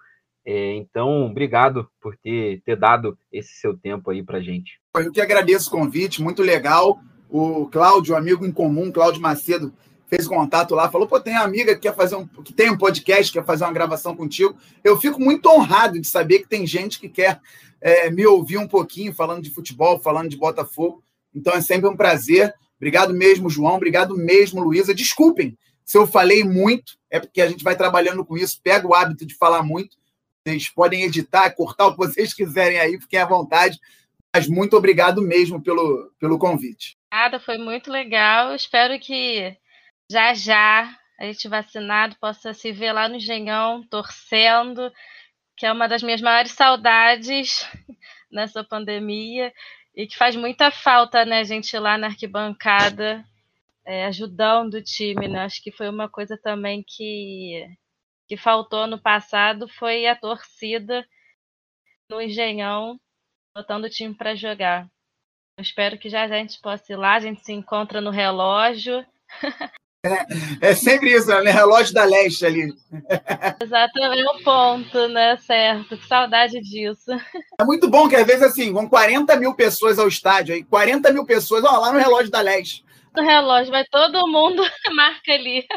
[0.46, 4.80] É, então, obrigado por ter, ter dado esse seu tempo aí para gente.
[4.96, 7.00] Eu que agradeço o convite, muito legal.
[7.30, 9.74] O Cláudio, amigo em comum, Cláudio Macedo,
[10.08, 12.78] fez contato lá, falou: pô, tem uma amiga que quer fazer um, que tem um
[12.78, 14.58] podcast, quer fazer uma gravação contigo.
[14.84, 17.40] Eu fico muito honrado de saber que tem gente que quer
[17.82, 21.04] é, me ouvir um pouquinho falando de futebol, falando de Botafogo.
[21.34, 22.54] Então é sempre um prazer.
[22.78, 23.76] Obrigado mesmo, João.
[23.76, 24.94] Obrigado mesmo, Luísa.
[24.94, 25.58] Desculpem
[25.90, 28.62] se eu falei muito, é porque a gente vai trabalhando com isso.
[28.62, 29.98] Pega o hábito de falar muito.
[30.46, 33.80] Vocês podem editar, cortar o que vocês quiserem aí, fiquem à vontade.
[34.32, 36.96] Mas muito obrigado mesmo pelo, pelo convite.
[37.12, 38.54] Nada, foi muito legal.
[38.54, 39.58] Espero que
[40.12, 44.92] já já a gente vacinado possa se ver lá no Engenhão torcendo,
[45.60, 47.68] que é uma das minhas maiores saudades
[48.32, 49.54] nessa pandemia
[49.94, 53.26] e que faz muita falta, né, a gente lá na arquibancada
[53.86, 55.42] é, ajudando o time, né?
[55.42, 57.68] Acho que foi uma coisa também que
[58.26, 61.06] que faltou no passado foi a torcida
[62.10, 63.00] no Engenhão
[63.54, 64.88] botando o time para jogar.
[65.58, 68.12] Eu espero que já, já a gente possa ir lá, a gente se encontra no
[68.12, 69.06] relógio.
[70.62, 71.52] É, sempre isso, né?
[71.52, 72.74] Relógio da Leste ali.
[73.62, 75.36] Exatamente é o ponto, né?
[75.38, 75.98] Certo.
[75.98, 77.12] Que saudade disso.
[77.60, 81.12] É muito bom que às vezes assim, vão 40 mil pessoas ao estádio, aí 40
[81.12, 82.86] mil pessoas, ó, lá no relógio da Leste.
[83.14, 84.64] No relógio, vai todo mundo
[84.96, 85.68] marca ali.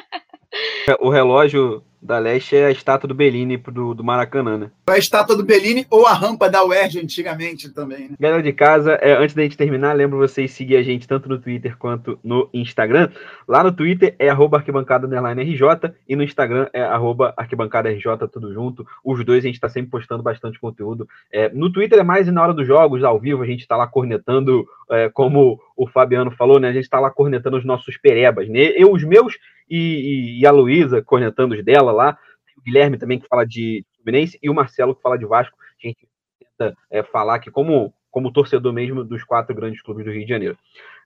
[1.01, 4.71] O relógio da Leste é a estátua do Bellini do, do Maracanã, né?
[4.89, 8.17] A estátua do Bellini ou a rampa da UERJ antigamente também, né?
[8.19, 11.39] Galera de casa, é, antes da gente terminar, lembro vocês seguir a gente tanto no
[11.39, 13.09] Twitter quanto no Instagram.
[13.47, 18.53] Lá no Twitter é arroba arquibancada RJ e no Instagram é arroba arquibancada RJ, tudo
[18.53, 18.85] junto.
[19.05, 21.09] Os dois a gente está sempre postando bastante conteúdo.
[21.31, 23.87] É, no Twitter é mais na hora dos jogos, ao vivo, a gente está lá
[23.87, 26.69] cornetando, é, como o Fabiano falou, né?
[26.69, 28.73] A gente está lá cornetando os nossos perebas, né?
[28.77, 29.39] Eu, os meus
[29.77, 32.19] e, e a Luísa cornetando os dela lá,
[32.57, 35.57] o Guilherme também que fala de Fluminense e o Marcelo que fala de Vasco.
[35.83, 36.07] A gente
[36.39, 40.29] tenta é, falar aqui como, como torcedor mesmo dos quatro grandes clubes do Rio de
[40.29, 40.59] Janeiro.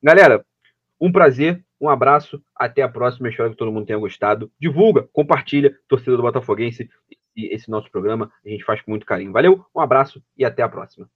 [0.03, 0.45] Galera,
[1.01, 3.29] um prazer, um abraço, até a próxima.
[3.29, 4.51] Espero que todo mundo tenha gostado.
[4.59, 6.89] Divulga, compartilha, torcedor do Botafoguense,
[7.37, 8.33] esse nosso programa.
[8.45, 9.33] A gente faz com muito carinho.
[9.33, 11.09] Valeu, um abraço e até a próxima.